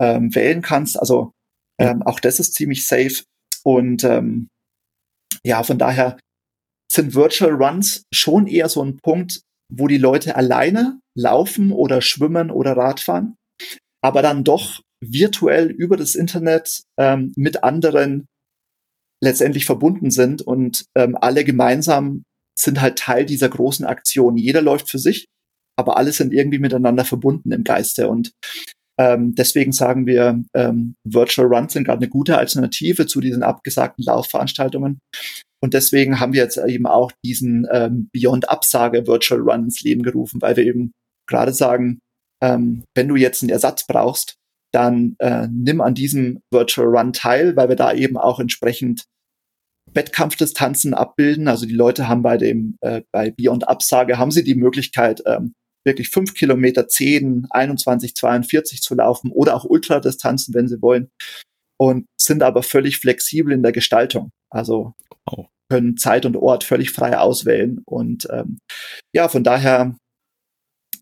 ähm, 0.00 0.34
wählen 0.34 0.62
kannst. 0.62 0.98
Also 0.98 1.32
ähm, 1.78 2.02
auch 2.02 2.20
das 2.20 2.40
ist 2.40 2.54
ziemlich 2.54 2.86
safe. 2.86 3.22
Und 3.64 4.04
ähm, 4.04 4.48
ja, 5.44 5.62
von 5.62 5.78
daher 5.78 6.18
sind 6.90 7.14
Virtual 7.14 7.52
Runs 7.52 8.04
schon 8.12 8.46
eher 8.46 8.68
so 8.68 8.82
ein 8.82 8.98
Punkt, 8.98 9.42
wo 9.72 9.86
die 9.86 9.98
Leute 9.98 10.36
alleine 10.36 11.00
laufen 11.16 11.72
oder 11.72 12.02
schwimmen 12.02 12.50
oder 12.50 12.76
Radfahren, 12.76 13.36
aber 14.02 14.22
dann 14.22 14.44
doch 14.44 14.80
virtuell 15.02 15.70
über 15.70 15.96
das 15.96 16.14
Internet 16.14 16.82
ähm, 16.98 17.32
mit 17.36 17.62
anderen 17.62 18.26
letztendlich 19.22 19.66
verbunden 19.66 20.10
sind 20.10 20.42
und 20.42 20.86
ähm, 20.96 21.16
alle 21.20 21.44
gemeinsam 21.44 22.24
sind 22.58 22.80
halt 22.80 22.98
Teil 22.98 23.24
dieser 23.24 23.48
großen 23.48 23.86
Aktion. 23.86 24.36
Jeder 24.36 24.62
läuft 24.62 24.90
für 24.90 24.98
sich, 24.98 25.26
aber 25.78 25.96
alle 25.96 26.12
sind 26.12 26.32
irgendwie 26.32 26.58
miteinander 26.58 27.04
verbunden 27.04 27.52
im 27.52 27.64
Geiste. 27.64 28.08
Und 28.08 28.32
ähm, 29.00 29.34
deswegen 29.34 29.72
sagen 29.72 30.06
wir, 30.06 30.44
ähm, 30.54 30.94
Virtual 31.04 31.48
Runs 31.48 31.72
sind 31.72 31.84
gerade 31.84 32.02
eine 32.02 32.10
gute 32.10 32.36
Alternative 32.36 33.06
zu 33.06 33.20
diesen 33.20 33.42
abgesagten 33.42 34.04
Laufveranstaltungen. 34.04 34.98
Und 35.62 35.72
deswegen 35.72 36.20
haben 36.20 36.34
wir 36.34 36.42
jetzt 36.42 36.58
eben 36.58 36.86
auch 36.86 37.10
diesen 37.24 37.66
ähm, 37.72 38.10
Beyond 38.12 38.50
Absage 38.50 39.06
Virtual 39.06 39.40
Run 39.40 39.64
ins 39.64 39.80
Leben 39.80 40.02
gerufen, 40.02 40.42
weil 40.42 40.56
wir 40.56 40.64
eben 40.64 40.92
gerade 41.26 41.54
sagen, 41.54 42.00
ähm, 42.42 42.84
wenn 42.94 43.08
du 43.08 43.16
jetzt 43.16 43.42
einen 43.42 43.50
Ersatz 43.50 43.86
brauchst, 43.86 44.36
dann 44.72 45.16
äh, 45.18 45.48
nimm 45.50 45.80
an 45.80 45.94
diesem 45.94 46.40
Virtual 46.52 46.86
Run 46.86 47.14
teil, 47.14 47.56
weil 47.56 47.70
wir 47.70 47.76
da 47.76 47.94
eben 47.94 48.18
auch 48.18 48.38
entsprechend 48.38 49.04
Wettkampfdistanzen 49.94 50.92
abbilden. 50.92 51.48
Also 51.48 51.64
die 51.64 51.74
Leute 51.74 52.06
haben 52.06 52.22
bei 52.22 52.36
dem, 52.36 52.76
äh, 52.82 53.00
bei 53.12 53.30
Beyond 53.30 53.66
Absage, 53.66 54.18
haben 54.18 54.30
sie 54.30 54.44
die 54.44 54.54
Möglichkeit, 54.54 55.22
ähm, 55.26 55.54
wirklich 55.84 56.10
fünf 56.10 56.34
Kilometer, 56.34 56.88
zehn, 56.88 57.46
21, 57.50 58.14
42 58.14 58.82
zu 58.82 58.94
laufen 58.94 59.30
oder 59.30 59.54
auch 59.54 59.64
Ultradistanzen, 59.64 60.54
wenn 60.54 60.68
sie 60.68 60.82
wollen. 60.82 61.08
Und 61.78 62.06
sind 62.20 62.42
aber 62.42 62.62
völlig 62.62 62.98
flexibel 62.98 63.52
in 63.52 63.62
der 63.62 63.72
Gestaltung. 63.72 64.30
Also 64.50 64.94
können 65.70 65.96
Zeit 65.96 66.26
und 66.26 66.36
Ort 66.36 66.64
völlig 66.64 66.90
frei 66.90 67.16
auswählen. 67.16 67.80
Und 67.86 68.28
ähm, 68.30 68.58
ja, 69.14 69.28
von 69.28 69.44
daher 69.44 69.96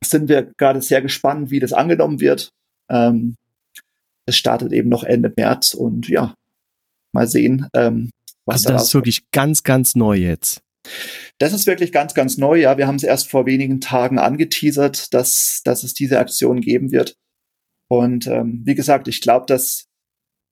sind 0.04 0.28
wir 0.28 0.52
gerade 0.56 0.82
sehr 0.82 1.02
gespannt, 1.02 1.50
wie 1.50 1.58
das 1.58 1.72
angenommen 1.72 2.20
wird. 2.20 2.50
Ähm, 2.90 3.34
es 4.26 4.36
startet 4.36 4.72
eben 4.72 4.90
noch 4.90 5.04
Ende 5.04 5.32
März 5.34 5.74
und 5.74 6.08
ja, 6.08 6.34
mal 7.12 7.26
sehen, 7.26 7.66
ähm, 7.74 8.10
was 8.44 8.66
also 8.66 8.72
das 8.74 8.84
ist 8.84 8.94
wirklich 8.94 9.30
ganz, 9.32 9.62
ganz 9.62 9.94
neu 9.94 10.16
jetzt. 10.16 10.60
Das 11.38 11.52
ist 11.52 11.66
wirklich 11.66 11.92
ganz, 11.92 12.14
ganz 12.14 12.38
neu. 12.38 12.60
Ja, 12.60 12.78
wir 12.78 12.86
haben 12.86 12.96
es 12.96 13.04
erst 13.04 13.30
vor 13.30 13.46
wenigen 13.46 13.80
Tagen 13.80 14.18
angeteasert, 14.18 15.12
dass, 15.14 15.60
dass 15.64 15.84
es 15.84 15.94
diese 15.94 16.18
Aktion 16.18 16.60
geben 16.60 16.90
wird. 16.92 17.16
Und 17.88 18.26
ähm, 18.26 18.62
wie 18.64 18.74
gesagt, 18.74 19.08
ich 19.08 19.20
glaube, 19.20 19.46
dass 19.46 19.86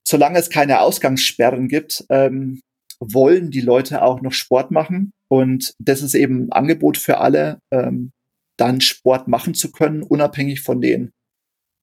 solange 0.06 0.38
es 0.38 0.50
keine 0.50 0.80
Ausgangssperren 0.80 1.68
gibt, 1.68 2.04
ähm, 2.10 2.60
wollen 3.00 3.50
die 3.50 3.60
Leute 3.60 4.02
auch 4.02 4.22
noch 4.22 4.32
Sport 4.32 4.70
machen. 4.70 5.12
Und 5.28 5.74
das 5.78 6.02
ist 6.02 6.14
eben 6.14 6.46
ein 6.46 6.52
Angebot 6.52 6.96
für 6.96 7.18
alle, 7.18 7.58
ähm, 7.70 8.12
dann 8.56 8.80
Sport 8.80 9.28
machen 9.28 9.54
zu 9.54 9.70
können, 9.70 10.02
unabhängig 10.02 10.62
von 10.62 10.80
den 10.80 11.10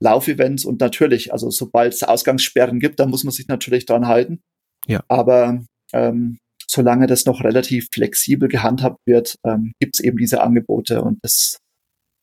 Laufevents. 0.01 0.65
Und 0.65 0.79
natürlich, 0.79 1.33
also 1.33 1.51
sobald 1.51 1.93
es 1.93 2.03
Ausgangssperren 2.03 2.79
gibt, 2.79 2.99
dann 2.99 3.09
muss 3.09 3.23
man 3.23 3.31
sich 3.31 3.47
natürlich 3.47 3.85
dran 3.85 4.07
halten. 4.07 4.41
Ja. 4.87 5.03
Aber 5.07 5.63
ähm, 5.91 6.39
solange 6.73 7.07
das 7.07 7.25
noch 7.25 7.43
relativ 7.43 7.87
flexibel 7.93 8.47
gehandhabt 8.49 8.99
wird, 9.05 9.37
ähm, 9.45 9.73
gibt 9.79 9.95
es 9.95 10.03
eben 10.03 10.17
diese 10.17 10.41
Angebote 10.41 11.03
und 11.03 11.19
das 11.21 11.59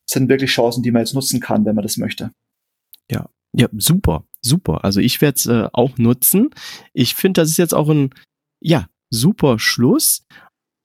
sind 0.08 0.28
wirklich 0.28 0.50
Chancen, 0.50 0.82
die 0.82 0.90
man 0.90 1.02
jetzt 1.02 1.14
nutzen 1.14 1.38
kann, 1.40 1.64
wenn 1.64 1.76
man 1.76 1.84
das 1.84 1.96
möchte. 1.96 2.32
Ja, 3.10 3.30
ja, 3.52 3.68
super, 3.72 4.24
super. 4.42 4.84
Also 4.84 5.00
ich 5.00 5.20
werde 5.20 5.36
es 5.36 5.46
äh, 5.46 5.68
auch 5.72 5.98
nutzen. 5.98 6.50
Ich 6.92 7.14
finde, 7.14 7.42
das 7.42 7.50
ist 7.50 7.58
jetzt 7.58 7.74
auch 7.74 7.88
ein, 7.88 8.12
ja, 8.60 8.88
super 9.10 9.60
Schluss. 9.60 10.26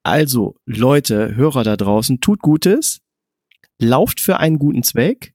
Also 0.03 0.55
Leute, 0.67 1.35
Hörer 1.35 1.63
da 1.63 1.75
draußen, 1.75 2.21
tut 2.21 2.41
Gutes, 2.41 2.99
lauft 3.81 4.19
für 4.19 4.37
einen 4.37 4.59
guten 4.59 4.83
Zweck, 4.83 5.33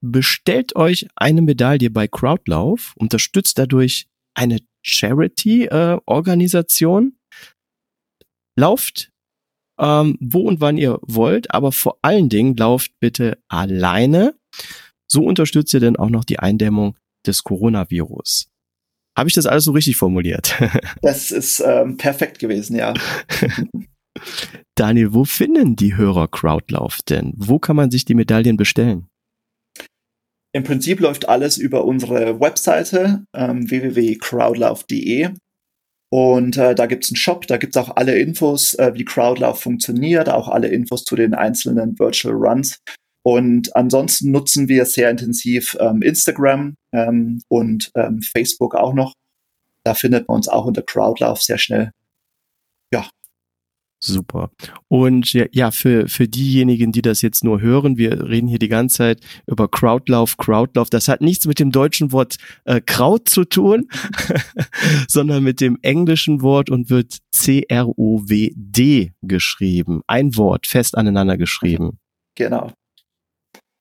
bestellt 0.00 0.74
euch 0.74 1.06
eine 1.14 1.42
Medaille 1.42 1.90
bei 1.90 2.08
Crowdlauf, 2.08 2.94
unterstützt 2.96 3.56
dadurch 3.58 4.08
eine 4.34 4.58
Charity-Organisation. 4.82 7.17
Lauft 8.58 9.12
ähm, 9.78 10.18
wo 10.20 10.40
und 10.40 10.60
wann 10.60 10.76
ihr 10.76 10.98
wollt, 11.02 11.52
aber 11.54 11.72
vor 11.72 11.98
allen 12.02 12.28
Dingen 12.28 12.56
lauft 12.56 12.92
bitte 13.00 13.38
alleine. 13.48 14.34
So 15.06 15.24
unterstützt 15.24 15.72
ihr 15.72 15.80
dann 15.80 15.96
auch 15.96 16.10
noch 16.10 16.24
die 16.24 16.38
Eindämmung 16.38 16.96
des 17.26 17.44
Coronavirus. 17.44 18.48
Habe 19.16 19.28
ich 19.28 19.34
das 19.34 19.46
alles 19.46 19.64
so 19.64 19.72
richtig 19.72 19.96
formuliert? 19.96 20.54
das 21.02 21.30
ist 21.30 21.60
ähm, 21.60 21.96
perfekt 21.96 22.38
gewesen, 22.38 22.76
ja. 22.76 22.94
Daniel, 24.74 25.14
wo 25.14 25.24
finden 25.24 25.76
die 25.76 25.96
Hörer 25.96 26.28
Crowdlauf 26.28 26.98
denn? 27.02 27.32
Wo 27.36 27.58
kann 27.58 27.76
man 27.76 27.90
sich 27.90 28.04
die 28.04 28.14
Medaillen 28.14 28.56
bestellen? 28.56 29.08
Im 30.52 30.64
Prinzip 30.64 31.00
läuft 31.00 31.28
alles 31.28 31.58
über 31.58 31.84
unsere 31.84 32.40
Webseite 32.40 33.24
ähm, 33.34 33.70
www.crowdlauf.de 33.70 35.30
und 36.10 36.56
äh, 36.56 36.74
da 36.74 36.86
gibt's 36.86 37.10
einen 37.10 37.16
Shop, 37.16 37.46
da 37.46 37.58
gibt's 37.58 37.76
auch 37.76 37.96
alle 37.96 38.18
Infos, 38.18 38.74
äh, 38.74 38.92
wie 38.94 39.04
Crowdlauf 39.04 39.60
funktioniert, 39.60 40.28
auch 40.28 40.48
alle 40.48 40.68
Infos 40.68 41.04
zu 41.04 41.16
den 41.16 41.34
einzelnen 41.34 41.98
Virtual 41.98 42.34
Runs. 42.34 42.78
Und 43.22 43.76
ansonsten 43.76 44.30
nutzen 44.30 44.68
wir 44.68 44.86
sehr 44.86 45.10
intensiv 45.10 45.76
ähm, 45.80 46.00
Instagram 46.00 46.74
ähm, 46.92 47.42
und 47.48 47.90
ähm, 47.94 48.22
Facebook 48.22 48.74
auch 48.74 48.94
noch. 48.94 49.12
Da 49.84 49.94
findet 49.94 50.28
man 50.28 50.36
uns 50.36 50.48
auch 50.48 50.64
unter 50.64 50.82
Crowdlauf 50.82 51.42
sehr 51.42 51.58
schnell. 51.58 51.90
Super. 54.00 54.50
Und 54.86 55.32
ja, 55.32 55.46
ja, 55.50 55.70
für, 55.72 56.08
für 56.08 56.28
diejenigen, 56.28 56.92
die 56.92 57.02
das 57.02 57.20
jetzt 57.20 57.42
nur 57.42 57.60
hören, 57.60 57.96
wir 57.98 58.28
reden 58.28 58.46
hier 58.46 58.60
die 58.60 58.68
ganze 58.68 58.96
Zeit 58.98 59.20
über 59.46 59.68
Crowdlauf, 59.68 60.36
Crowdlauf. 60.36 60.88
Das 60.88 61.08
hat 61.08 61.20
nichts 61.20 61.46
mit 61.46 61.58
dem 61.58 61.72
deutschen 61.72 62.12
Wort 62.12 62.36
äh, 62.64 62.80
Kraut 62.80 63.28
zu 63.28 63.44
tun, 63.44 63.88
sondern 65.08 65.42
mit 65.42 65.60
dem 65.60 65.78
englischen 65.82 66.42
Wort 66.42 66.70
und 66.70 66.90
wird 66.90 67.18
C-R-O-W-D 67.32 69.12
geschrieben. 69.22 70.02
Ein 70.06 70.36
Wort, 70.36 70.68
fest 70.68 70.96
aneinander 70.96 71.36
geschrieben. 71.36 71.98
Genau. 72.36 72.72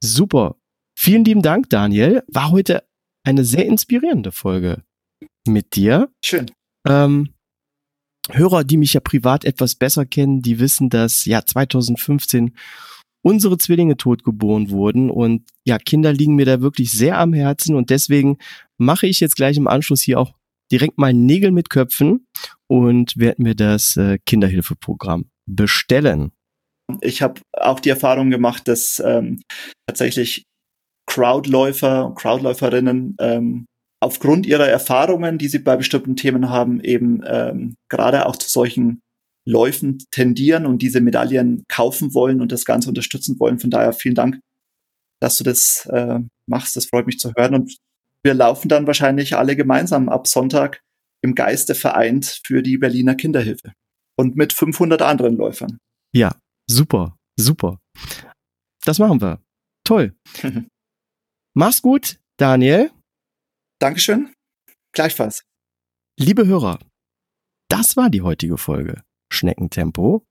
Super. 0.04 0.56
Vielen 0.98 1.26
lieben 1.26 1.44
Dank, 1.44 1.70
Daniel. 1.70 2.24
War 2.28 2.50
heute 2.50 2.84
eine 3.24 3.46
sehr 3.46 3.68
inspirierende 3.68 4.32
Folge 4.32 4.84
mit 5.48 5.76
dir. 5.76 6.10
Schön. 6.24 6.50
Ähm, 6.88 7.34
Hörer, 8.32 8.64
die 8.64 8.78
mich 8.78 8.94
ja 8.94 9.00
privat 9.00 9.46
etwas 9.46 9.76
besser 9.76 10.06
kennen, 10.06 10.42
die 10.42 10.60
wissen, 10.60 10.90
dass 10.90 11.26
ja 11.26 11.46
2015 11.46 12.56
unsere 13.22 13.58
Zwillinge 13.58 13.98
totgeboren 13.98 14.70
wurden 14.70 15.10
und 15.10 15.44
ja, 15.66 15.78
Kinder 15.78 16.14
liegen 16.14 16.36
mir 16.36 16.46
da 16.46 16.62
wirklich 16.62 16.92
sehr 16.92 17.18
am 17.18 17.34
Herzen 17.34 17.76
und 17.76 17.90
deswegen 17.90 18.38
mache 18.78 19.08
ich 19.08 19.20
jetzt 19.20 19.36
gleich 19.36 19.58
im 19.58 19.68
Anschluss 19.68 20.02
hier 20.02 20.20
auch 20.20 20.34
direkt 20.72 20.98
mal 20.98 21.14
Nägel 21.14 21.52
mit 21.52 21.70
Köpfen 21.70 22.28
und 22.68 23.18
werde 23.18 23.42
mir 23.42 23.56
das 23.56 23.98
äh, 23.98 24.18
Kinderhilfeprogramm 24.26 25.30
bestellen. 25.46 26.32
Ich 27.02 27.22
habe 27.22 27.42
auch 27.54 27.80
die 27.80 27.90
Erfahrung 27.90 28.30
gemacht, 28.30 28.68
dass 28.68 29.02
ähm, 29.06 29.42
tatsächlich 29.88 30.44
Crowdläufer, 31.06 32.14
Crowdläuferinnen 32.16 33.16
ähm, 33.20 33.66
aufgrund 34.00 34.46
ihrer 34.46 34.68
Erfahrungen, 34.68 35.38
die 35.38 35.48
sie 35.48 35.60
bei 35.60 35.76
bestimmten 35.76 36.16
Themen 36.16 36.50
haben, 36.50 36.82
eben 36.82 37.22
ähm, 37.26 37.76
gerade 37.90 38.26
auch 38.26 38.36
zu 38.36 38.50
solchen 38.50 39.02
Läufen 39.46 40.00
tendieren 40.12 40.66
und 40.66 40.82
diese 40.82 41.02
Medaillen 41.02 41.64
kaufen 41.70 42.14
wollen 42.14 42.42
und 42.42 42.52
das 42.52 42.66
Ganze 42.66 42.90
unterstützen 42.90 43.40
wollen. 43.40 43.60
Von 43.60 43.70
daher 43.70 43.94
vielen 43.94 44.16
Dank, 44.16 44.40
dass 45.22 45.38
du 45.38 45.44
das 45.44 45.88
äh, 45.92 46.20
machst. 46.48 46.76
Das 46.76 46.88
freut 46.88 47.08
mich 47.08 47.18
zu 47.18 47.32
hören. 47.36 47.56
Und 47.56 47.78
wir 48.24 48.34
laufen 48.34 48.68
dann 48.68 48.88
wahrscheinlich 48.88 49.36
alle 49.38 49.56
gemeinsam 49.56 50.10
ab 50.10 50.28
Sonntag 50.28 50.82
im 51.24 51.34
Geiste 51.34 51.76
vereint 51.76 52.42
für 52.46 52.62
die 52.62 52.78
Berliner 52.78 53.16
Kinderhilfe 53.16 53.74
und 54.18 54.36
mit 54.36 54.54
500 54.54 55.02
anderen 55.02 55.38
Läufern. 55.38 55.80
Ja, 56.14 56.36
super, 56.70 57.18
super. 57.38 57.80
Das 58.84 59.00
machen 59.00 59.22
wir. 59.22 59.42
Toll. 59.84 60.16
Mach's 61.54 61.82
gut, 61.82 62.20
Daniel. 62.38 62.92
Dankeschön. 63.80 64.34
Gleichfalls. 64.94 65.44
Liebe 66.20 66.48
Hörer, 66.48 66.80
das 67.70 67.96
war 67.96 68.10
die 68.10 68.22
heutige 68.22 68.58
Folge 68.58 69.04
Schneckentempo. 69.32 70.26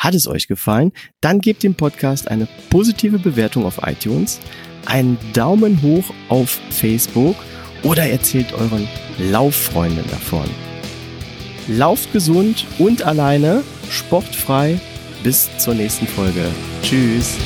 Hat 0.00 0.14
es 0.14 0.26
euch 0.26 0.46
gefallen? 0.46 0.92
Dann 1.20 1.40
gebt 1.40 1.62
dem 1.62 1.74
Podcast 1.74 2.28
eine 2.28 2.46
positive 2.70 3.18
Bewertung 3.18 3.64
auf 3.64 3.80
iTunes, 3.86 4.38
einen 4.86 5.18
Daumen 5.32 5.82
hoch 5.82 6.12
auf 6.28 6.60
Facebook 6.70 7.36
oder 7.82 8.04
erzählt 8.08 8.52
euren 8.52 8.86
Lauffreunden 9.18 10.08
davon. 10.10 10.48
Lauft 11.68 12.12
gesund 12.12 12.66
und 12.78 13.02
alleine, 13.02 13.64
sportfrei. 13.90 14.80
Bis 15.24 15.48
zur 15.58 15.74
nächsten 15.74 16.06
Folge. 16.06 16.48
Tschüss. 16.82 17.36